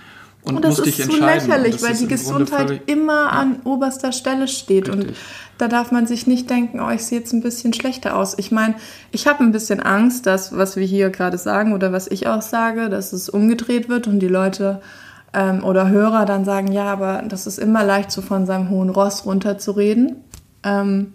[0.43, 1.27] und, und musst dich entscheiden.
[1.27, 3.29] Das ist so lächerlich, weil die Gesundheit immer ja.
[3.29, 5.09] an oberster Stelle steht Richtig.
[5.09, 5.17] und
[5.59, 8.37] da darf man sich nicht denken, oh, ich sehe jetzt ein bisschen schlechter aus.
[8.39, 8.75] Ich meine,
[9.13, 12.43] ich habe ein bisschen Angst, dass was wir hier gerade sagen oder was ich auch
[12.43, 14.81] sage, dass es umgedreht wird und die Leute
[15.35, 18.89] ähm, oder Hörer dann sagen, ja, aber das ist immer leicht, so von seinem hohen
[18.89, 20.17] Ross runterzureden,
[20.63, 21.13] ähm,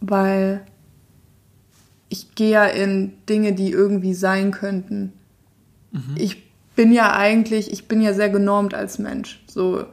[0.00, 0.62] weil
[2.08, 5.12] ich gehe ja in Dinge, die irgendwie sein könnten.
[5.92, 6.14] Mhm.
[6.16, 9.42] Ich bin ja eigentlich, ich bin ja sehr genormt als Mensch.
[9.46, 9.84] So.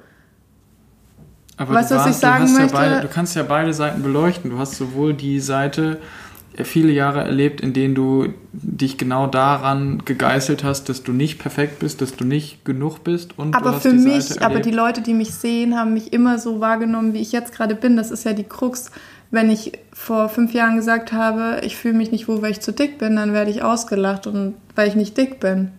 [1.57, 2.73] Aber weißt du, was ich sagen möchte?
[2.75, 4.49] Ja beide, du kannst ja beide Seiten beleuchten.
[4.49, 5.99] Du hast sowohl die Seite,
[6.63, 11.79] viele Jahre erlebt, in denen du dich genau daran gegeißelt hast, dass du nicht perfekt
[11.79, 15.33] bist, dass du nicht genug bist und aber für mich, aber die Leute, die mich
[15.33, 17.97] sehen, haben mich immer so wahrgenommen, wie ich jetzt gerade bin.
[17.97, 18.91] Das ist ja die Krux.
[19.31, 22.71] Wenn ich vor fünf Jahren gesagt habe, ich fühle mich nicht wohl, weil ich zu
[22.71, 25.71] dick bin, dann werde ich ausgelacht und weil ich nicht dick bin.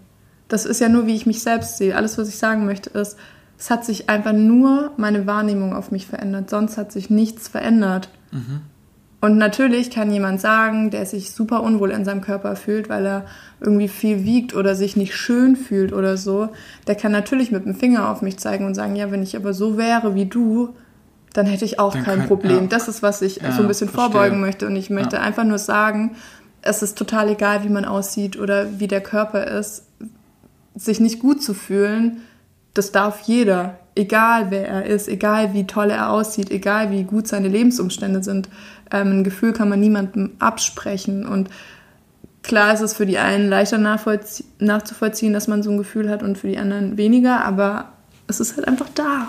[0.48, 1.96] Das ist ja nur, wie ich mich selbst sehe.
[1.96, 3.16] Alles, was ich sagen möchte, ist,
[3.56, 6.50] es hat sich einfach nur meine Wahrnehmung auf mich verändert.
[6.50, 8.08] Sonst hat sich nichts verändert.
[8.32, 8.62] Mhm.
[9.24, 13.24] Und natürlich kann jemand sagen, der sich super unwohl in seinem Körper fühlt, weil er
[13.58, 16.50] irgendwie viel wiegt oder sich nicht schön fühlt oder so,
[16.86, 19.54] der kann natürlich mit dem Finger auf mich zeigen und sagen, ja, wenn ich aber
[19.54, 20.76] so wäre wie du,
[21.32, 22.60] dann hätte ich auch dann kein kann, Problem.
[22.64, 22.66] Ja.
[22.66, 24.12] Das ist, was ich ja, so ein bisschen verstehe.
[24.12, 24.66] vorbeugen möchte.
[24.66, 25.22] Und ich möchte ja.
[25.22, 26.16] einfach nur sagen,
[26.60, 29.86] es ist total egal, wie man aussieht oder wie der Körper ist.
[30.74, 32.20] Sich nicht gut zu fühlen,
[32.74, 37.28] das darf jeder egal wer er ist, egal wie toll er aussieht, egal wie gut
[37.28, 38.48] seine Lebensumstände sind.
[38.90, 41.26] Ähm, ein Gefühl kann man niemandem absprechen.
[41.26, 41.50] Und
[42.42, 46.38] klar ist es für die einen leichter nachzuvollziehen, dass man so ein Gefühl hat und
[46.38, 47.92] für die anderen weniger, aber
[48.26, 49.28] es ist halt einfach da.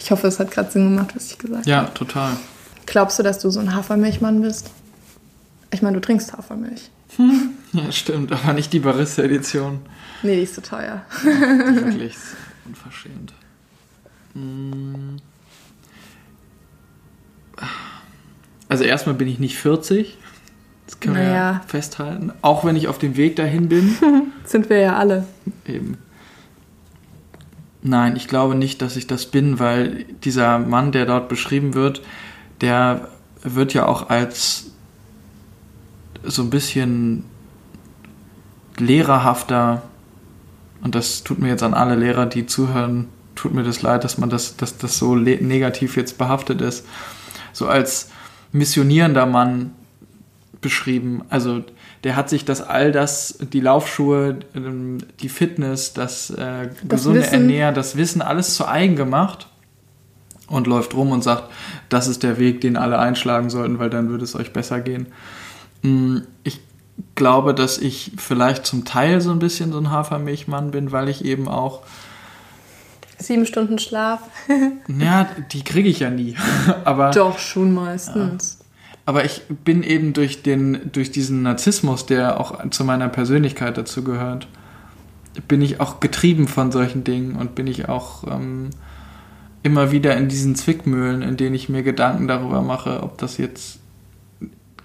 [0.00, 1.86] Ich hoffe, es hat gerade Sinn gemacht, was ich gesagt ja, habe.
[1.86, 2.36] Ja, total.
[2.86, 4.70] Glaubst du, dass du so ein Hafermilchmann bist?
[5.70, 6.90] Ich meine, du trinkst Hafermilch.
[7.72, 9.80] Ja, stimmt, aber nicht die Barista-Edition.
[10.22, 11.02] Nee, die ist zu so teuer.
[11.24, 12.14] Wirklich
[12.66, 13.32] unverschämt.
[14.34, 15.16] Mm.
[18.74, 20.18] Also erstmal bin ich nicht 40.
[20.86, 21.28] Das können naja.
[21.28, 22.32] wir ja festhalten.
[22.42, 23.94] Auch wenn ich auf dem Weg dahin bin.
[24.44, 25.28] Sind wir ja alle.
[25.64, 25.96] Eben.
[27.82, 32.02] Nein, ich glaube nicht, dass ich das bin, weil dieser Mann, der dort beschrieben wird,
[32.62, 33.06] der
[33.44, 34.72] wird ja auch als
[36.24, 37.22] so ein bisschen
[38.76, 39.82] lehrerhafter,
[40.82, 43.06] und das tut mir jetzt an alle Lehrer, die zuhören,
[43.36, 46.84] tut mir das leid, dass man das, dass das so negativ jetzt behaftet ist,
[47.52, 48.08] so als
[48.54, 49.72] missionierender Mann
[50.60, 51.24] beschrieben.
[51.28, 51.62] Also
[52.04, 57.20] der hat sich das all das, die Laufschuhe, ähm, die Fitness, das, äh, das gesunde
[57.20, 57.34] Wissen.
[57.34, 59.48] Ernähren, das Wissen alles zu eigen gemacht
[60.46, 61.50] und läuft rum und sagt,
[61.88, 65.08] das ist der Weg, den alle einschlagen sollten, weil dann würde es euch besser gehen.
[65.82, 66.60] Hm, ich
[67.16, 71.24] glaube, dass ich vielleicht zum Teil so ein bisschen so ein Hafermilchmann bin, weil ich
[71.24, 71.82] eben auch
[73.26, 74.20] Sieben Stunden Schlaf.
[74.98, 76.36] ja, die kriege ich ja nie.
[76.84, 78.58] aber, Doch, schon meistens.
[78.58, 78.64] Ja.
[79.06, 84.02] Aber ich bin eben durch, den, durch diesen Narzissmus, der auch zu meiner Persönlichkeit dazu
[84.02, 84.48] gehört,
[85.48, 88.70] bin ich auch getrieben von solchen Dingen und bin ich auch ähm,
[89.62, 93.80] immer wieder in diesen Zwickmühlen, in denen ich mir Gedanken darüber mache, ob das jetzt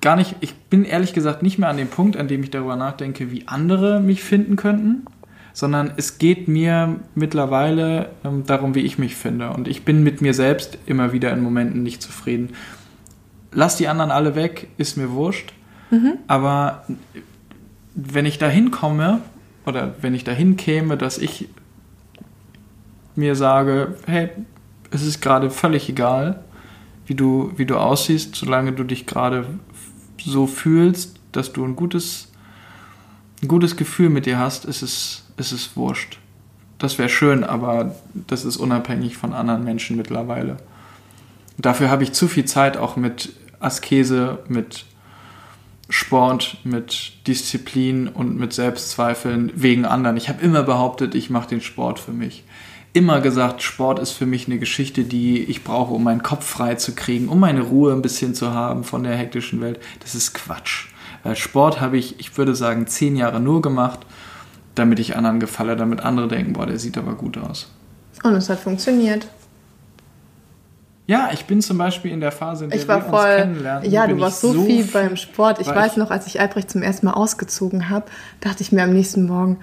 [0.02, 2.76] gar nicht, ich bin ehrlich gesagt nicht mehr an dem Punkt, an dem ich darüber
[2.76, 5.06] nachdenke, wie andere mich finden könnten,
[5.60, 9.49] sondern es geht mir mittlerweile ähm, darum, wie ich mich finde.
[9.49, 12.53] Und ich bin mit mir selbst immer wieder in Momenten nicht zufrieden.
[13.51, 15.51] Lass die anderen alle weg, ist mir wurscht.
[15.91, 16.14] Mhm.
[16.28, 16.86] Aber
[17.93, 19.20] wenn ich dahin komme
[19.66, 21.49] oder wenn ich dahin käme, dass ich
[23.18, 24.30] mir sage, hey,
[24.91, 26.41] es ist gerade völlig egal,
[27.05, 29.45] wie du, wie du aussiehst, solange du dich gerade
[30.24, 32.29] so fühlst, dass du ein gutes,
[33.42, 36.20] ein gutes Gefühl mit dir hast, ist es, ist es wurscht.
[36.78, 40.58] Das wäre schön, aber das ist unabhängig von anderen Menschen mittlerweile.
[41.58, 44.86] Dafür habe ich zu viel Zeit auch mit Askese, mit
[45.90, 50.18] Sport, mit Disziplin und mit Selbstzweifeln wegen anderen.
[50.18, 52.44] Ich habe immer behauptet, ich mache den Sport für mich.
[52.94, 56.76] Immer gesagt, Sport ist für mich eine Geschichte, die ich brauche, um meinen Kopf frei
[56.76, 59.80] zu kriegen, um meine Ruhe ein bisschen zu haben von der hektischen Welt.
[60.00, 60.89] Das ist Quatsch.
[61.24, 63.99] Weil Sport habe ich, ich würde sagen, zehn Jahre nur gemacht,
[64.76, 67.72] damit ich anderen gefalle, damit andere denken, boah, der sieht aber gut aus.
[68.24, 69.28] Und es hat funktioniert.
[71.07, 73.36] Ja, ich bin zum Beispiel in der Phase, in der ich war wir voll, uns
[73.38, 73.91] kennenlernen.
[73.91, 75.59] Ja, du warst so viel, viel beim Sport.
[75.59, 78.05] Ich weiß ich- noch, als ich Albrecht zum ersten Mal ausgezogen habe,
[78.41, 79.57] dachte ich mir am nächsten Morgen,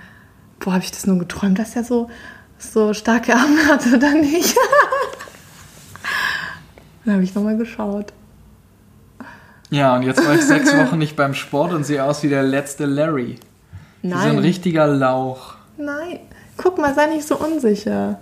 [0.59, 2.11] boah, habe ich das nur geträumt, dass er so,
[2.59, 4.57] so starke Arme hat oder nicht?
[7.05, 8.13] Dann habe ich nochmal geschaut.
[9.71, 12.43] Ja, und jetzt war ich sechs Wochen nicht beim Sport und sehe aus wie der
[12.43, 13.37] letzte Larry.
[14.03, 15.55] Wie so ein Nein, richtiger Lauch.
[15.77, 16.21] nein.
[16.57, 18.19] Guck mal, sei nicht so unsicher.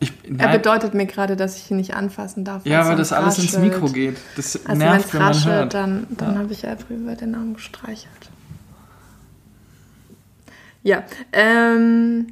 [0.00, 2.66] Ich, Er nein, bedeutet mir gerade, dass ich ihn nicht anfassen darf.
[2.66, 3.56] ja, weil sonst das alles ins.
[3.58, 4.18] Mikro geht.
[4.36, 5.72] Das Also nervt, wenn man hört.
[5.74, 6.38] dann, dann Ja.
[6.40, 8.10] habe ich einfach über den Arm gestreichelt.
[10.82, 12.26] Ja, ähm,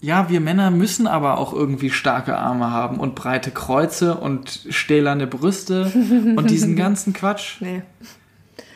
[0.00, 5.26] Ja, wir Männer müssen aber auch irgendwie starke Arme haben und breite Kreuze und stählerne
[5.26, 5.90] Brüste
[6.36, 7.60] und diesen ganzen Quatsch.
[7.60, 7.82] nee.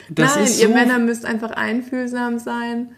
[0.08, 2.88] Das Nein, ist ihr so, Männer müsst einfach einfühlsam sein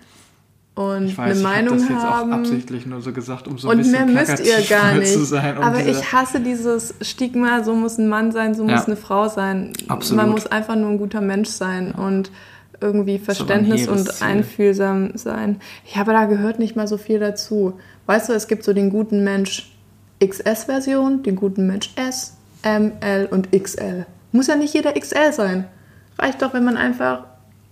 [0.74, 2.32] und ich weiß, eine Meinung ich habe das jetzt haben.
[2.32, 5.12] auch absichtlich nur so gesagt, um so ein und mehr bisschen müsst ihr gar nicht.
[5.12, 5.58] zu sein.
[5.58, 8.74] Um Aber ich hasse dieses Stigma, so muss ein Mann sein, so Ja.
[8.76, 9.72] muss eine Frau sein.
[9.86, 10.22] Absolut.
[10.24, 12.32] Man muss einfach nur ein guter Mensch sein und
[12.80, 15.60] irgendwie ein Verständnis hehres und einfühlsam sein.
[15.94, 17.78] Ja, aber da gehört nicht mal so viel dazu.
[18.06, 19.72] Weißt du, es gibt so den guten Mensch
[20.24, 24.06] XS-Version, den guten Mensch S, M, L und XL.
[24.32, 25.64] Muss ja nicht jeder XL sein.
[26.18, 27.24] Reicht doch, wenn man einfach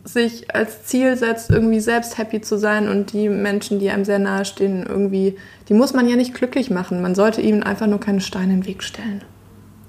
[0.04, 4.18] sich als Ziel setzt, irgendwie selbst happy zu sein und die Menschen, die einem sehr
[4.18, 5.36] nahe stehen, irgendwie,
[5.68, 7.02] die muss man ja nicht glücklich machen.
[7.02, 9.22] Man sollte ihnen einfach nur keine Steine im Weg stellen.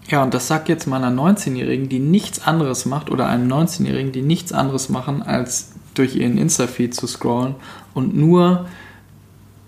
[0.08, 4.12] Ja, und das sagt jetzt mal einer 19-Jährigen, die nichts anderes macht, oder einem 19-Jährigen,
[4.12, 7.56] die nichts anderes machen, als durch ihren Insta-Feed zu scrollen
[7.94, 8.68] und nur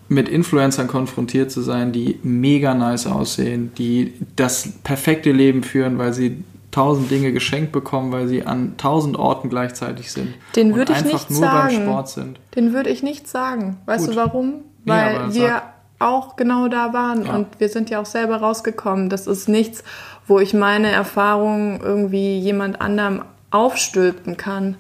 [0.08, 6.14] mit Influencern konfrontiert zu sein, die mega nice aussehen, die das perfekte Leben führen, weil
[6.14, 10.34] sie tausend Dinge geschenkt bekommen, weil sie an tausend Orten gleichzeitig sind.
[10.56, 11.76] Den würde ich einfach nicht nur sagen.
[11.76, 12.40] beim Sport sind.
[12.56, 13.78] Den würde ich nicht sagen.
[13.86, 14.16] Weißt Gut.
[14.16, 14.54] du warum?
[14.84, 15.64] Weil aber wir sag.
[16.00, 17.36] auch genau da waren Ja.
[17.36, 19.10] und wir sind ja auch selber rausgekommen.
[19.10, 19.84] Das ist nichts,
[20.28, 24.76] wo ich meine Erfahrungen irgendwie jemand anderem aufstülpen kann.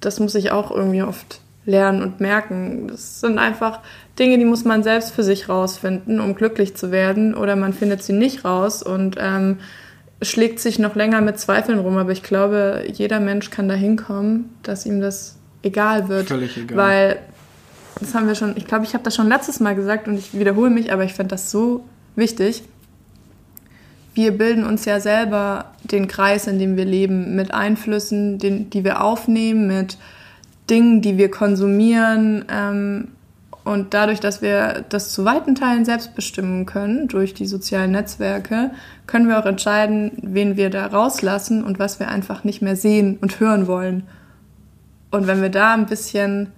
[0.00, 2.88] Das muss ich auch irgendwie oft lernen und merken.
[2.88, 3.78] Das sind einfach
[4.20, 7.34] Dinge, die muss man selbst für sich rausfinden, um glücklich zu werden.
[7.34, 9.56] Oder man findet sie nicht raus und ähm,
[10.20, 11.96] schlägt sich noch länger mit Zweifeln rum.
[11.96, 16.28] Aber ich glaube, jeder Mensch kann da hinkommen, dass ihm das egal wird.
[16.28, 16.76] Völlig egal.
[16.76, 17.18] Weil
[17.98, 20.38] das haben wir schon, ich glaube, ich habe das schon letztes Mal gesagt und ich
[20.38, 22.62] wiederhole mich, aber ich finde das so wichtig.
[24.12, 28.84] Wir bilden uns ja selber den Kreis, in dem wir leben, mit Einflüssen, den, die
[28.84, 29.96] wir aufnehmen, mit
[30.68, 32.44] Dingen, die wir konsumieren.
[32.50, 33.08] Ähm,
[33.70, 38.72] und dadurch, dass wir das zu weiten Teilen selbst bestimmen können, durch die sozialen Netzwerke,
[39.06, 43.16] können wir auch entscheiden, wen wir da rauslassen und was wir einfach nicht mehr sehen
[43.20, 44.08] und hören wollen.
[45.12, 46.48] Und wenn wir da ein bisschen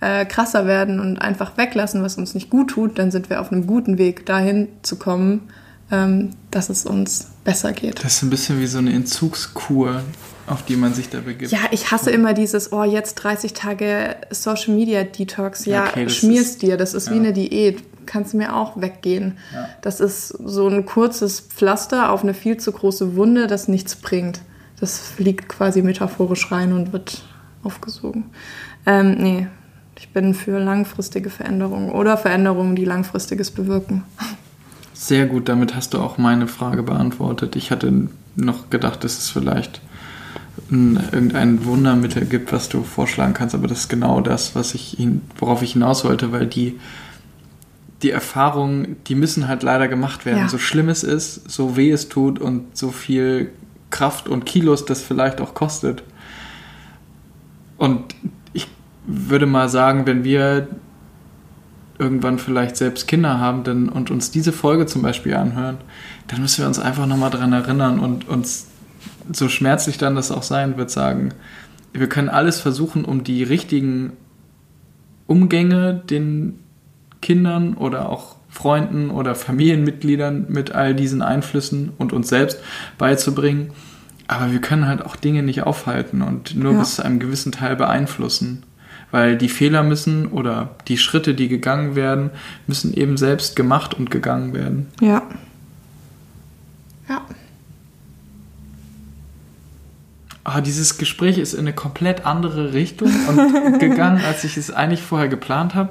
[0.00, 3.50] äh, krasser werden und einfach weglassen, was uns nicht gut tut, dann sind wir auf
[3.50, 5.48] einem guten Weg, dahin zu kommen,
[5.90, 8.04] ähm, dass es uns besser geht.
[8.04, 10.02] Das ist ein bisschen wie so eine Entzugskur,
[10.48, 11.52] auf die man sich da begibt.
[11.52, 15.64] Ja, ich hasse immer dieses, oh, jetzt 30 Tage Social Media Detox.
[15.66, 17.20] Ja, Okay, das schmier's ist- dir, das ist wie ja.
[17.20, 17.82] eine Diät.
[18.06, 19.36] Kannst du mir auch weggehen.
[19.52, 19.68] Ja.
[19.82, 24.40] Das ist so ein kurzes Pflaster auf eine viel zu große Wunde, das nichts bringt.
[24.80, 27.22] Das fliegt quasi metaphorisch rein und wird
[27.64, 28.30] aufgesogen.
[28.86, 29.46] Ähm, nee,
[29.98, 34.04] ich bin für langfristige Veränderungen oder Veränderungen, die langfristiges bewirken.
[34.94, 37.56] Sehr gut, damit hast du auch meine Frage beantwortet.
[37.56, 39.80] Ich hatte noch gedacht, dass es vielleicht
[40.70, 44.90] ein, irgendein Wundermittel gibt, was du vorschlagen kannst, aber das ist genau das, was ich
[44.90, 46.78] hin, worauf ich hinaus wollte, weil die,
[48.02, 50.38] die Erfahrungen, die müssen halt leider gemacht werden.
[50.38, 50.48] Ja.
[50.48, 53.50] So schlimm es ist, so weh es tut und so viel
[53.90, 56.02] Kraft und Kilos das vielleicht auch kostet.
[57.76, 58.14] Und
[58.52, 58.68] ich
[59.06, 60.68] würde mal sagen, wenn wir
[61.98, 65.78] irgendwann vielleicht selbst Kinder haben denn, und uns diese Folge zum Beispiel anhören,
[66.28, 68.67] dann müssen wir uns einfach nochmal dran erinnern und uns,
[69.32, 71.30] so schmerzlich dann das auch sein wird, sagen,
[71.92, 74.12] wir können alles versuchen, um die richtigen
[75.26, 76.58] Umgänge den
[77.20, 82.60] Kindern oder auch Freunden oder Familienmitgliedern mit all diesen Einflüssen und uns selbst
[82.96, 83.70] beizubringen.
[84.26, 86.78] Aber wir können halt auch Dinge nicht aufhalten und nur ja.
[86.80, 88.62] bis zu einem gewissen Teil beeinflussen.
[89.10, 92.30] Weil die Fehler müssen oder die Schritte, die gegangen werden,
[92.66, 94.88] müssen eben selbst gemacht und gegangen werden.
[95.00, 95.22] Ja.
[97.08, 97.22] Ja.
[100.50, 103.10] Oh, dieses Gespräch ist in eine komplett andere Richtung
[103.78, 105.90] gegangen, als ich es eigentlich vorher geplant habe.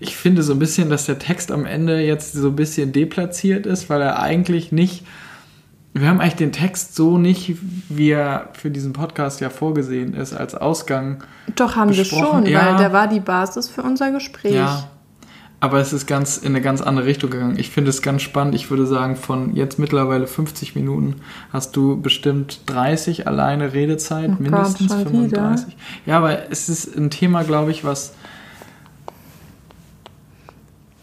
[0.00, 3.66] Ich finde so ein bisschen, dass der Text am Ende jetzt so ein bisschen deplatziert
[3.66, 5.04] ist, weil er eigentlich nicht
[5.94, 7.56] wir haben eigentlich den Text so nicht,
[7.88, 11.24] wie er für diesen Podcast ja vorgesehen ist, als Ausgang.
[11.56, 12.66] Doch, haben wir schon, ja.
[12.66, 14.54] weil der war die Basis für unser Gespräch.
[14.54, 14.90] Ja.
[15.60, 17.58] Aber es ist ganz in eine ganz andere Richtung gegangen.
[17.58, 18.54] Ich finde es ganz spannend.
[18.54, 21.16] Ich würde sagen, von jetzt mittlerweile 50 Minuten
[21.52, 25.66] hast du bestimmt 30 alleine Redezeit, oh mindestens Gott, 35.
[25.66, 25.76] Wieder.
[26.06, 28.12] Ja, aber es ist ein Thema, glaube ich, was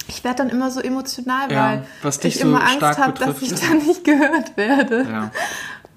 [0.07, 3.53] ich werde dann immer so emotional, ja, weil ich so immer Angst habe, dass ich
[3.55, 5.05] dann nicht gehört werde.
[5.09, 5.31] Ja.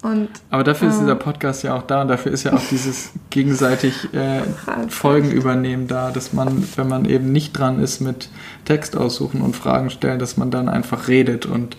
[0.00, 2.62] Und, Aber dafür äh, ist dieser Podcast ja auch da und dafür ist ja auch
[2.70, 4.42] dieses gegenseitig äh,
[4.88, 8.28] Folgen übernehmen da, dass man, wenn man eben nicht dran ist mit
[8.64, 11.76] Text aussuchen und Fragen stellen, dass man dann einfach redet und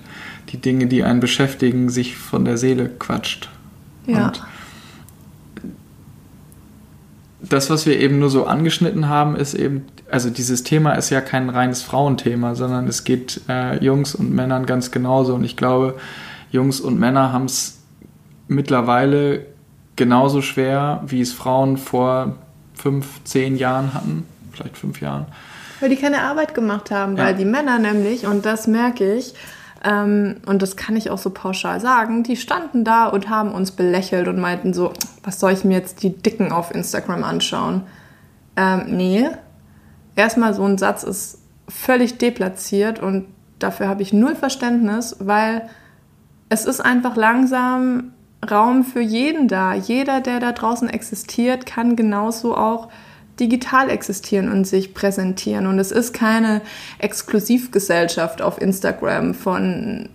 [0.50, 3.50] die Dinge, die einen beschäftigen, sich von der Seele quatscht.
[4.06, 4.28] Ja.
[4.28, 4.44] Und
[7.42, 11.22] das, was wir eben nur so angeschnitten haben, ist eben also dieses Thema ist ja
[11.22, 15.36] kein reines Frauenthema, sondern es geht äh, Jungs und Männern ganz genauso.
[15.36, 15.96] Und ich glaube,
[16.52, 17.79] Jungs und Männer haben es
[18.50, 19.46] mittlerweile
[19.96, 22.36] genauso schwer, wie es Frauen vor
[22.74, 25.28] fünf, zehn Jahren hatten, vielleicht fünf Jahren.
[25.80, 27.24] Weil die keine Arbeit gemacht haben, ja.
[27.24, 29.34] weil die Männer nämlich, und das merke ich,
[29.84, 33.72] ähm, und das kann ich auch so pauschal sagen, die standen da und haben uns
[33.72, 34.94] belächelt und meinten so,
[35.24, 37.84] was soll ich mir jetzt die Dicken auf Instagram anschauen?
[38.58, 39.30] Ähm, nee,
[40.16, 41.40] erstmal so ein Satz ist
[41.70, 43.28] völlig deplatziert und
[43.60, 45.70] dafür habe ich null Verständnis, weil
[46.50, 48.12] es ist einfach langsam
[48.50, 49.74] Raum für jeden da.
[49.74, 52.90] Jeder, der da draußen existiert, kann genauso auch
[53.40, 55.68] digital existieren und sich präsentieren.
[55.68, 56.62] Und es ist keine
[57.00, 60.10] Exklusivgesellschaft auf Instagram von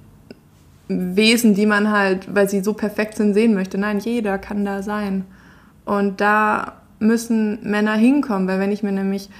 [0.88, 3.78] Wesen, die man halt, weil sie so perfekt sind, sehen möchte.
[3.78, 5.24] Nein, jeder kann da sein.
[5.84, 9.30] Und da müssen Männer hinkommen, weil wenn ich mir nämlich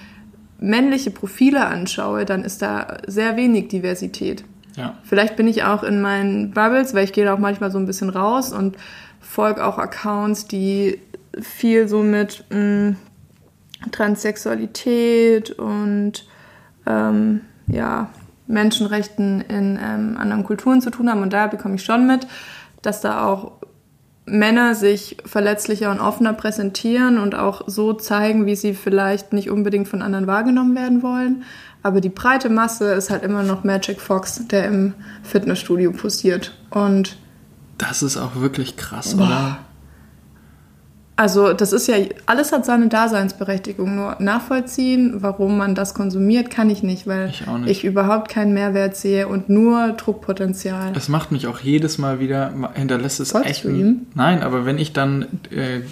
[0.59, 4.45] männliche Profile anschaue, dann ist da sehr wenig Diversität.
[4.77, 4.97] Ja.
[5.05, 7.87] Vielleicht bin ich auch in meinen Bubbles, weil ich gehe da auch manchmal so ein
[7.87, 8.77] bisschen raus und
[9.20, 11.01] folge auch Accounts, die
[11.41, 12.97] viel so mit mh, mm,
[13.93, 16.27] Transsexualität und
[16.87, 18.09] ähm, ja,
[18.47, 21.22] Menschenrechten in ähm, anderen Kulturen zu tun haben.
[21.22, 22.27] Und da bekomme ich schon mit,
[22.83, 23.53] dass da auch
[24.27, 29.89] Männer sich verletzlicher und offener präsentieren und auch so zeigen, wie sie vielleicht nicht unbedingt
[29.89, 31.43] von anderen wahrgenommen werden wollen.
[31.83, 36.57] Aber die breite Masse ist halt immer noch Magic Fox, der im Fitnessstudio posiert.
[36.70, 37.18] Und
[37.77, 39.27] das ist auch wirklich krass, boah.
[39.27, 39.59] oder?
[41.17, 41.97] Also das ist ja,
[42.27, 43.95] alles hat seine Daseinsberechtigung.
[43.95, 47.71] Nur nachvollziehen, warum man das konsumiert, kann ich nicht, weil ich, nicht.
[47.71, 50.93] ich überhaupt keinen Mehrwert sehe und nur Druckpotenzial.
[50.97, 53.65] Es macht mich auch jedes Mal wieder, hinterlässt es Folgst echt...
[53.65, 54.07] Ihm?
[54.15, 55.83] Nein, aber wenn ich dann äh,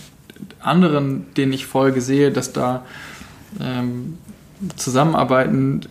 [0.60, 2.84] anderen, denen ich folge, sehe, dass da
[3.60, 4.18] ähm,
[4.76, 5.82] Zusammenarbeiten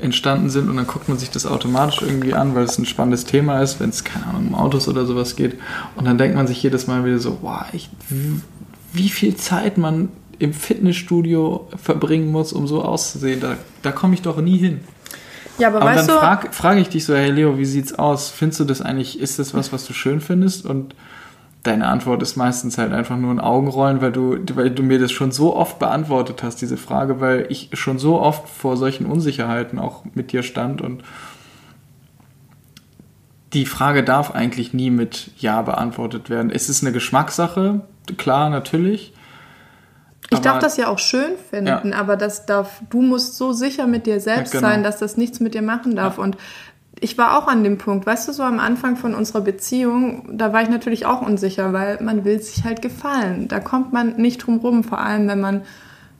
[0.00, 3.24] entstanden sind und dann guckt man sich das automatisch irgendwie an, weil es ein spannendes
[3.24, 5.58] Thema ist, wenn es, keine Ahnung, um Autos oder sowas geht.
[5.96, 7.88] Und dann denkt man sich jedes Mal wieder so, wow, ich
[8.96, 13.40] wie viel Zeit man im Fitnessstudio verbringen muss, um so auszusehen.
[13.40, 14.80] Da, da komme ich doch nie hin.
[15.58, 18.30] Ja, aber, aber weißt dann frage frag ich dich so, hey Leo, wie sieht's aus?
[18.30, 20.66] Findest du das eigentlich, ist das was, was du schön findest?
[20.66, 20.94] Und
[21.62, 25.12] deine Antwort ist meistens halt einfach nur ein Augenrollen, weil du, weil du mir das
[25.12, 29.78] schon so oft beantwortet hast, diese Frage, weil ich schon so oft vor solchen Unsicherheiten
[29.78, 31.02] auch mit dir stand und
[33.52, 36.50] die Frage darf eigentlich nie mit Ja beantwortet werden.
[36.50, 37.80] Es ist eine Geschmackssache,
[38.18, 39.12] klar, natürlich.
[40.30, 41.98] Ich darf das ja auch schön finden, ja.
[41.98, 44.72] aber das darf, du musst so sicher mit dir selbst ja, genau.
[44.72, 46.18] sein, dass das nichts mit dir machen darf.
[46.18, 46.24] Ja.
[46.24, 46.36] Und
[46.98, 50.52] ich war auch an dem Punkt, weißt du, so am Anfang von unserer Beziehung, da
[50.52, 53.48] war ich natürlich auch unsicher, weil man will sich halt gefallen.
[53.48, 55.62] Da kommt man nicht drum rum, vor allem wenn man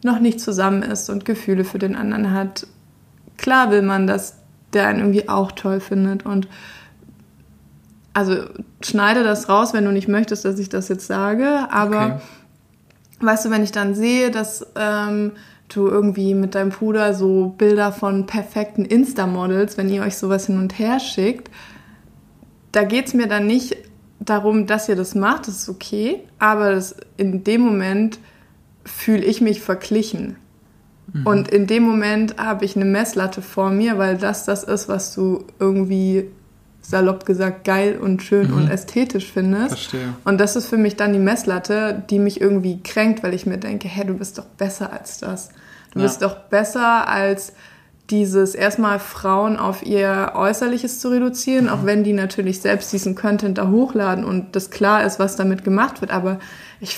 [0.04, 2.66] noch nicht zusammen ist und Gefühle für den anderen hat.
[3.38, 4.36] Klar will man, dass
[4.72, 6.46] der einen irgendwie auch toll findet und
[8.16, 8.44] also
[8.80, 12.20] schneide das raus, wenn du nicht möchtest, dass ich das jetzt sage, aber okay.
[13.20, 15.32] weißt du, wenn ich dann sehe, dass ähm,
[15.68, 20.58] du irgendwie mit deinem Bruder so Bilder von perfekten Insta-Models, wenn ihr euch sowas hin
[20.58, 21.50] und her schickt,
[22.72, 23.76] da geht es mir dann nicht
[24.18, 28.18] darum, dass ihr das macht, das ist okay, aber das, in dem Moment
[28.86, 30.36] fühle ich mich verglichen.
[31.12, 31.26] Mhm.
[31.26, 35.14] Und in dem Moment habe ich eine Messlatte vor mir, weil das das ist, was
[35.14, 36.30] du irgendwie
[36.88, 38.56] salopp gesagt geil und schön mhm.
[38.56, 39.74] und ästhetisch findest.
[39.74, 40.14] Verstehe.
[40.24, 43.58] Und das ist für mich dann die Messlatte, die mich irgendwie kränkt, weil ich mir
[43.58, 45.50] denke, hey, du bist doch besser als das.
[45.92, 46.04] Du ja.
[46.04, 47.52] bist doch besser als
[48.10, 51.70] dieses erstmal Frauen auf ihr Äußerliches zu reduzieren, mhm.
[51.70, 55.64] auch wenn die natürlich selbst diesen Content da hochladen und das klar ist, was damit
[55.64, 56.12] gemacht wird.
[56.12, 56.38] Aber
[56.80, 56.96] ich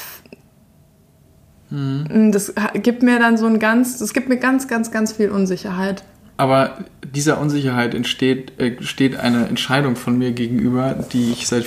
[1.70, 2.30] mhm.
[2.32, 6.04] das gibt mir dann so ein ganz, das gibt mir ganz, ganz, ganz viel Unsicherheit.
[6.38, 11.66] Aber dieser Unsicherheit entsteht, äh, steht eine Entscheidung von mir gegenüber, die ich seit,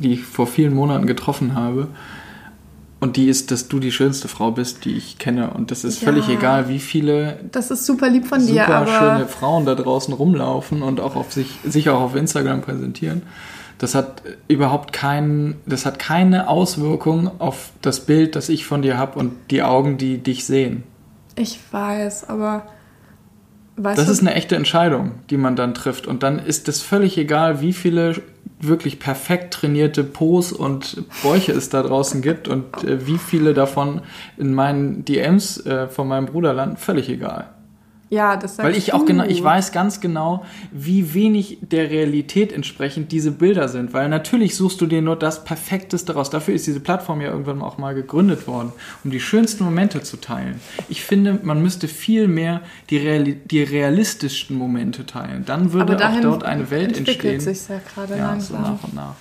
[0.00, 1.86] die ich vor vielen Monaten getroffen habe.
[3.00, 5.50] Und die ist, dass du die schönste Frau bist, die ich kenne.
[5.50, 7.38] Und das ist ja, völlig egal, wie viele.
[7.52, 8.86] Das ist super lieb von dir, aber.
[8.88, 13.22] schöne Frauen da draußen rumlaufen und auch auf sich, sich auch auf Instagram präsentieren.
[13.78, 18.98] Das hat überhaupt keinen, das hat keine Auswirkung auf das Bild, das ich von dir
[18.98, 20.82] habe und die Augen, die dich sehen.
[21.36, 22.66] Ich weiß, aber
[23.78, 24.12] Weißt das du?
[24.12, 26.06] ist eine echte Entscheidung, die man dann trifft.
[26.06, 28.16] Und dann ist es völlig egal, wie viele
[28.60, 34.00] wirklich perfekt trainierte Pos und Bäuche es da draußen gibt und äh, wie viele davon
[34.36, 36.76] in meinen DMs äh, von meinem Bruder landen.
[36.76, 37.48] Völlig egal.
[38.10, 42.52] Ja, das sagst Weil ich auch genau, ich weiß ganz genau, wie wenig der Realität
[42.52, 43.92] entsprechend diese Bilder sind.
[43.92, 46.30] Weil natürlich suchst du dir nur das Perfekteste raus.
[46.30, 48.72] Dafür ist diese Plattform ja irgendwann auch mal gegründet worden,
[49.04, 50.60] um die schönsten Momente zu teilen.
[50.88, 55.44] Ich finde, man müsste viel mehr die, Reali die realistischsten Momente teilen.
[55.44, 57.14] Dann würde auch dort eine Welt entstehen.
[57.14, 58.64] entwickelt sich ja gerade ja, langsam.
[58.64, 59.14] So nach und nach.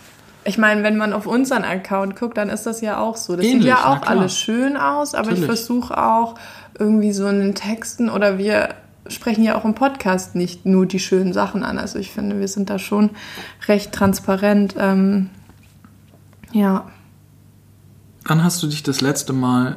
[0.48, 3.36] Ich meine, wenn man auf unseren Account guckt, dann ist das ja auch so.
[3.36, 5.42] Das Ähnlich, sieht ja auch alles schön aus, aber Natürlich.
[5.42, 6.36] ich versuche auch
[6.80, 8.70] irgendwie so in den Texten oder wir
[9.10, 11.78] sprechen ja auch im Podcast nicht nur die schönen Sachen an.
[11.78, 13.10] Also ich finde, wir sind da schon
[13.68, 14.76] recht transparent.
[14.78, 15.32] Ähm,
[16.54, 16.88] ja.
[18.24, 19.76] Wann hast du dich das letzte Mal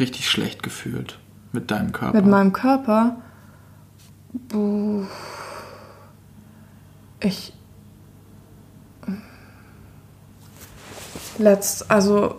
[0.00, 1.20] richtig schlecht gefühlt
[1.52, 2.16] mit deinem Körper?
[2.16, 3.16] Mit meinem Körper?
[7.20, 7.52] Ich.
[11.38, 12.36] Letzt, also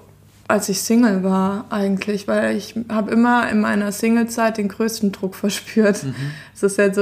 [0.48, 5.34] als ich Single war eigentlich, weil ich habe immer in meiner Singlezeit den größten Druck
[5.36, 6.04] verspürt.
[6.04, 6.16] Mhm.
[6.54, 7.02] Es ist ja so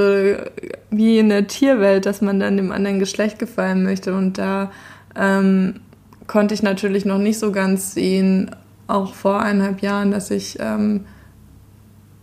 [0.90, 4.72] wie in der Tierwelt, dass man dann dem anderen Geschlecht gefallen möchte und da
[5.14, 5.80] ähm,
[6.26, 8.50] konnte ich natürlich noch nicht so ganz sehen,
[8.86, 11.04] auch vor eineinhalb Jahren, dass ich ähm,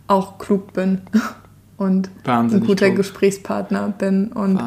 [0.06, 1.02] auch klug bin.
[1.82, 2.96] und Wahnsinnig ein guter tot.
[2.96, 4.60] Gesprächspartner bin und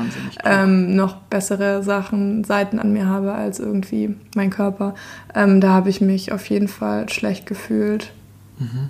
[0.44, 4.96] ähm, noch bessere Sachen, Seiten an mir habe als irgendwie mein Körper.
[5.34, 8.12] Ähm, da habe ich mich auf jeden Fall schlecht gefühlt.
[8.60, 8.90] Mhm.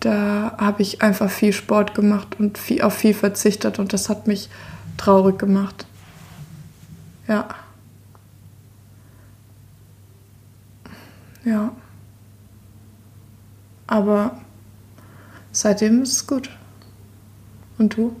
[0.00, 4.26] Da habe ich einfach viel Sport gemacht und viel, auf viel verzichtet und das hat
[4.26, 4.48] mich
[4.96, 5.86] traurig gemacht.
[7.28, 7.48] Ja.
[11.44, 11.72] Ja.
[13.86, 14.36] Aber
[15.52, 16.50] seitdem ist es gut.
[17.80, 18.14] Und du?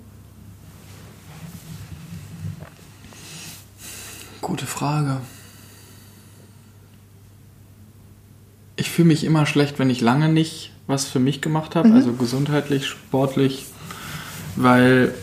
[4.40, 5.18] Gute Frage.
[8.76, 11.94] Ich fühle mich immer schlecht, wenn ich lange nicht was für mich gemacht habe, mhm.
[11.94, 13.66] also gesundheitlich, sportlich,
[14.56, 15.14] weil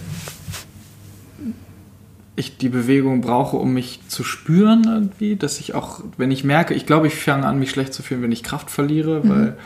[2.36, 6.76] ich die Bewegung brauche, um mich zu spüren irgendwie, dass ich auch, wenn ich merke,
[6.76, 9.30] ich glaube, ich fange an, mich schlecht zu fühlen, wenn ich Kraft verliere, mhm.
[9.30, 9.58] weil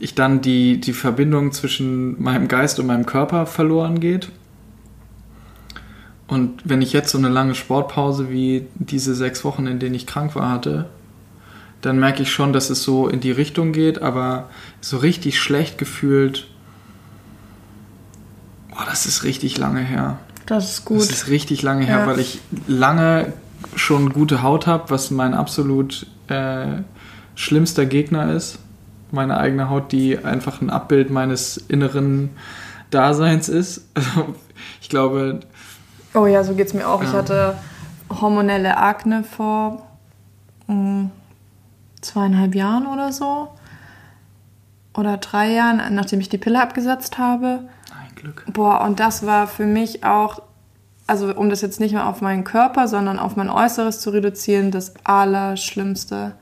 [0.00, 4.30] ich dann die, die Verbindung zwischen meinem Geist und meinem Körper verloren geht.
[6.26, 10.06] Und wenn ich jetzt so eine lange Sportpause wie diese sechs Wochen, in denen ich
[10.06, 10.88] krank war, hatte,
[11.82, 14.48] dann merke ich schon, dass es so in die Richtung geht, aber
[14.80, 16.46] so richtig schlecht gefühlt,
[18.70, 20.18] boah, das ist richtig lange her.
[20.46, 21.00] Das ist gut.
[21.00, 22.06] Das ist richtig lange her, ja.
[22.06, 23.32] weil ich lange
[23.74, 26.78] schon gute Haut habe, was mein absolut äh,
[27.34, 28.59] schlimmster Gegner ist
[29.12, 32.30] meine eigene Haut, die einfach ein Abbild meines inneren
[32.90, 33.88] Daseins ist.
[33.94, 34.34] Also
[34.80, 35.40] ich glaube.
[36.14, 37.02] Oh ja, so geht es mir auch.
[37.02, 37.08] Ja.
[37.08, 37.54] Ich hatte
[38.10, 39.86] hormonelle Akne vor
[40.66, 41.10] mh, hm,
[42.00, 43.48] zweieinhalb Jahren oder so.
[44.94, 47.68] Oder drei Jahren, nachdem ich die Pille abgesetzt habe.
[47.92, 48.44] Ein Glück.
[48.52, 50.42] Boah, und das war für mich auch,
[51.06, 54.70] also um das jetzt nicht mehr auf meinen Körper, sondern auf mein Äußeres zu reduzieren,
[54.70, 56.32] das Allerschlimmste.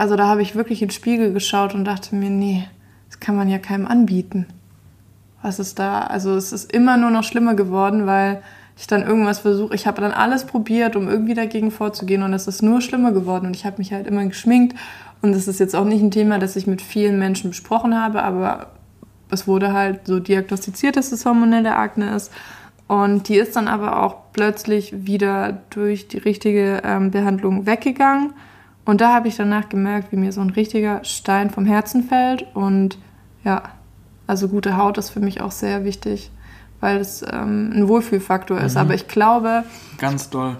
[0.00, 2.66] Also da habe ich wirklich in den Spiegel geschaut und dachte mir, nee,
[3.10, 4.46] das kann man ja keinem anbieten.
[5.42, 6.04] Was ist da?
[6.04, 8.40] Also es ist immer nur noch schlimmer geworden, weil
[8.78, 9.74] ich dann irgendwas versuche.
[9.74, 13.44] Ich habe dann alles probiert, um irgendwie dagegen vorzugehen und es ist nur schlimmer geworden
[13.48, 14.74] und ich habe mich halt immer geschminkt
[15.20, 18.22] und das ist jetzt auch nicht ein Thema, das ich mit vielen Menschen besprochen habe,
[18.22, 18.68] aber
[19.28, 22.32] es wurde halt so diagnostiziert, dass es hormonelle Akne ist.
[22.88, 28.32] Und die ist dann aber auch plötzlich wieder durch die richtige ähm, Behandlung weggegangen.
[28.90, 32.44] Und da habe ich danach gemerkt, wie mir so ein richtiger Stein vom Herzen fällt.
[32.56, 32.98] Und
[33.44, 33.62] ja,
[34.26, 36.32] also gute Haut ist für mich auch sehr wichtig,
[36.80, 38.74] weil es ähm, ein Wohlfühlfaktor ist.
[38.74, 38.80] Mhm.
[38.80, 39.62] Aber ich glaube,
[39.98, 40.56] Ganz doll.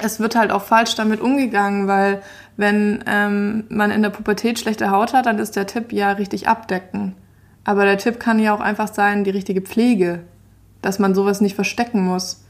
[0.00, 2.22] es wird halt auch falsch damit umgegangen, weil
[2.56, 6.46] wenn ähm, man in der Pubertät schlechte Haut hat, dann ist der Tipp ja richtig
[6.46, 7.16] abdecken.
[7.64, 10.20] Aber der Tipp kann ja auch einfach sein, die richtige Pflege,
[10.80, 12.44] dass man sowas nicht verstecken muss.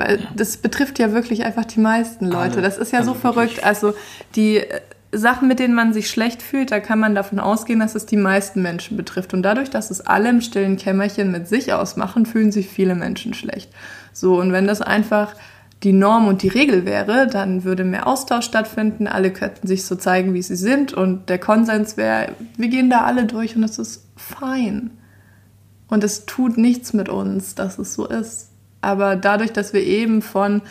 [0.00, 2.54] Weil das betrifft ja wirklich einfach die meisten Leute.
[2.54, 2.62] Alle.
[2.62, 3.60] Das ist ja so Also wirklich.
[3.60, 3.64] verrückt.
[3.64, 3.92] Also
[4.34, 4.80] die äh,
[5.12, 8.16] Sachen, mit denen man sich schlecht fühlt, da kann man davon ausgehen, dass es die
[8.16, 9.34] meisten Menschen betrifft.
[9.34, 13.34] Und dadurch, dass es alle im stillen Kämmerchen mit sich ausmachen, fühlen sich viele Menschen
[13.34, 13.70] schlecht.
[14.14, 15.34] So, und wenn das einfach
[15.82, 19.96] die Norm und die Regel wäre, dann würde mehr Austausch stattfinden, alle könnten sich so
[19.96, 23.78] zeigen, wie sie sind und der Konsens wäre, wir gehen da alle durch und es
[23.78, 24.90] ist fein.
[25.88, 28.49] Und es tut nichts mit uns, dass es so ist.
[28.80, 30.62] Aber dadurch, dass wir eben von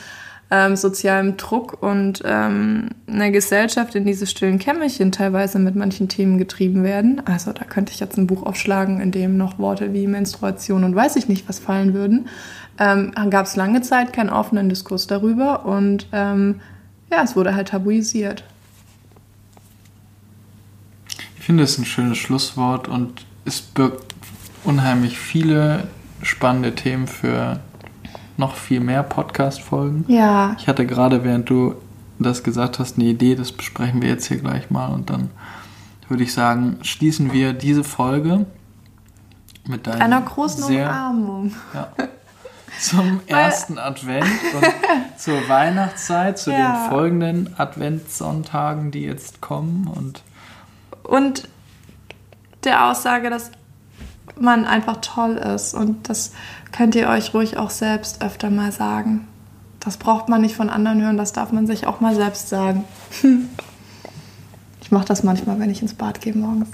[0.51, 6.39] ähm, sozialem Druck und ähm, einer Gesellschaft in diese stillen Kämmerchen teilweise mit manchen Themen
[6.39, 10.07] getrieben werden, also da könnte ich jetzt ein Buch aufschlagen, in dem noch Worte wie
[10.07, 12.27] Menstruation und weiß ich nicht was fallen würden,
[12.79, 16.61] ähm, gab es lange Zeit keinen offenen Diskurs darüber und ähm,
[17.11, 18.43] ja, es wurde halt tabuisiert.
[21.37, 24.15] Ich finde es ein schönes Schlusswort und es birgt
[24.63, 25.87] unheimlich viele
[26.21, 27.59] spannende Themen für
[28.39, 30.05] noch viel mehr Podcast-Folgen.
[30.07, 31.75] Ja, Ich hatte gerade, während du
[32.17, 35.29] das gesagt hast, eine Idee, das besprechen wir jetzt hier gleich mal und dann
[36.07, 38.45] würde ich sagen, schließen wir diese Folge
[39.67, 41.51] mit deinem einer großen sehr, Umarmung.
[41.73, 41.87] ja,
[42.79, 44.25] zum ersten Advent
[44.55, 44.65] und
[45.19, 46.57] zur Weihnachtszeit, zu Ja.
[46.83, 50.23] den folgenden Adventssonntagen, die jetzt kommen und
[51.03, 51.47] Und
[52.63, 53.51] der Aussage, dass
[54.41, 55.73] man einfach toll ist.
[55.73, 56.31] Und das
[56.71, 59.27] könnt ihr euch ruhig auch selbst öfter mal sagen.
[59.79, 62.83] Das braucht man nicht von anderen hören, das darf man sich auch mal selbst sagen.
[64.81, 66.69] Ich mache das manchmal, wenn ich ins Bad gehe morgens.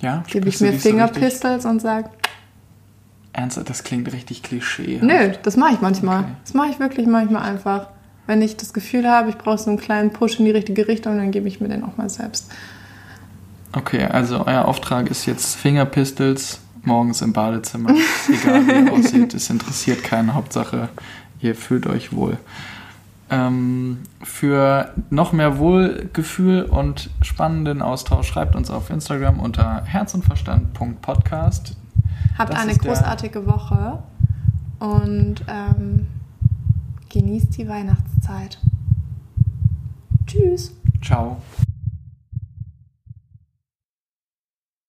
[0.00, 2.08] ja, Gebe ich mir dich so Fingerpistols und sage,
[3.32, 5.00] Ernsthaft, das klingt richtig Klischee.
[5.02, 6.20] nö, das mache ich manchmal.
[6.20, 6.32] Okay.
[6.44, 7.88] Das mache ich wirklich manchmal einfach.
[8.28, 11.16] Wenn ich das Gefühl habe, ich brauche so einen kleinen Push in die richtige Richtung,
[11.16, 12.48] dann gebe ich mir den auch mal selbst.
[13.72, 17.90] Okay, also euer Auftrag ist jetzt Fingerpistols morgens im Badezimmer.
[17.90, 20.34] Ist egal, wie ihr aussieht, es interessiert keinen.
[20.34, 20.88] Hauptsache,
[21.40, 22.38] ihr fühlt euch wohl.
[23.30, 31.76] Ähm, für noch mehr Wohlgefühl und spannenden Austausch schreibt uns auf Instagram unter herzundverstand.podcast.
[32.38, 34.02] Habt Das eine großartige Woche
[34.78, 36.06] und ähm,
[37.10, 38.58] genießt die Weihnachtszeit.
[40.26, 40.72] Tschüss.
[41.02, 41.36] Ciao.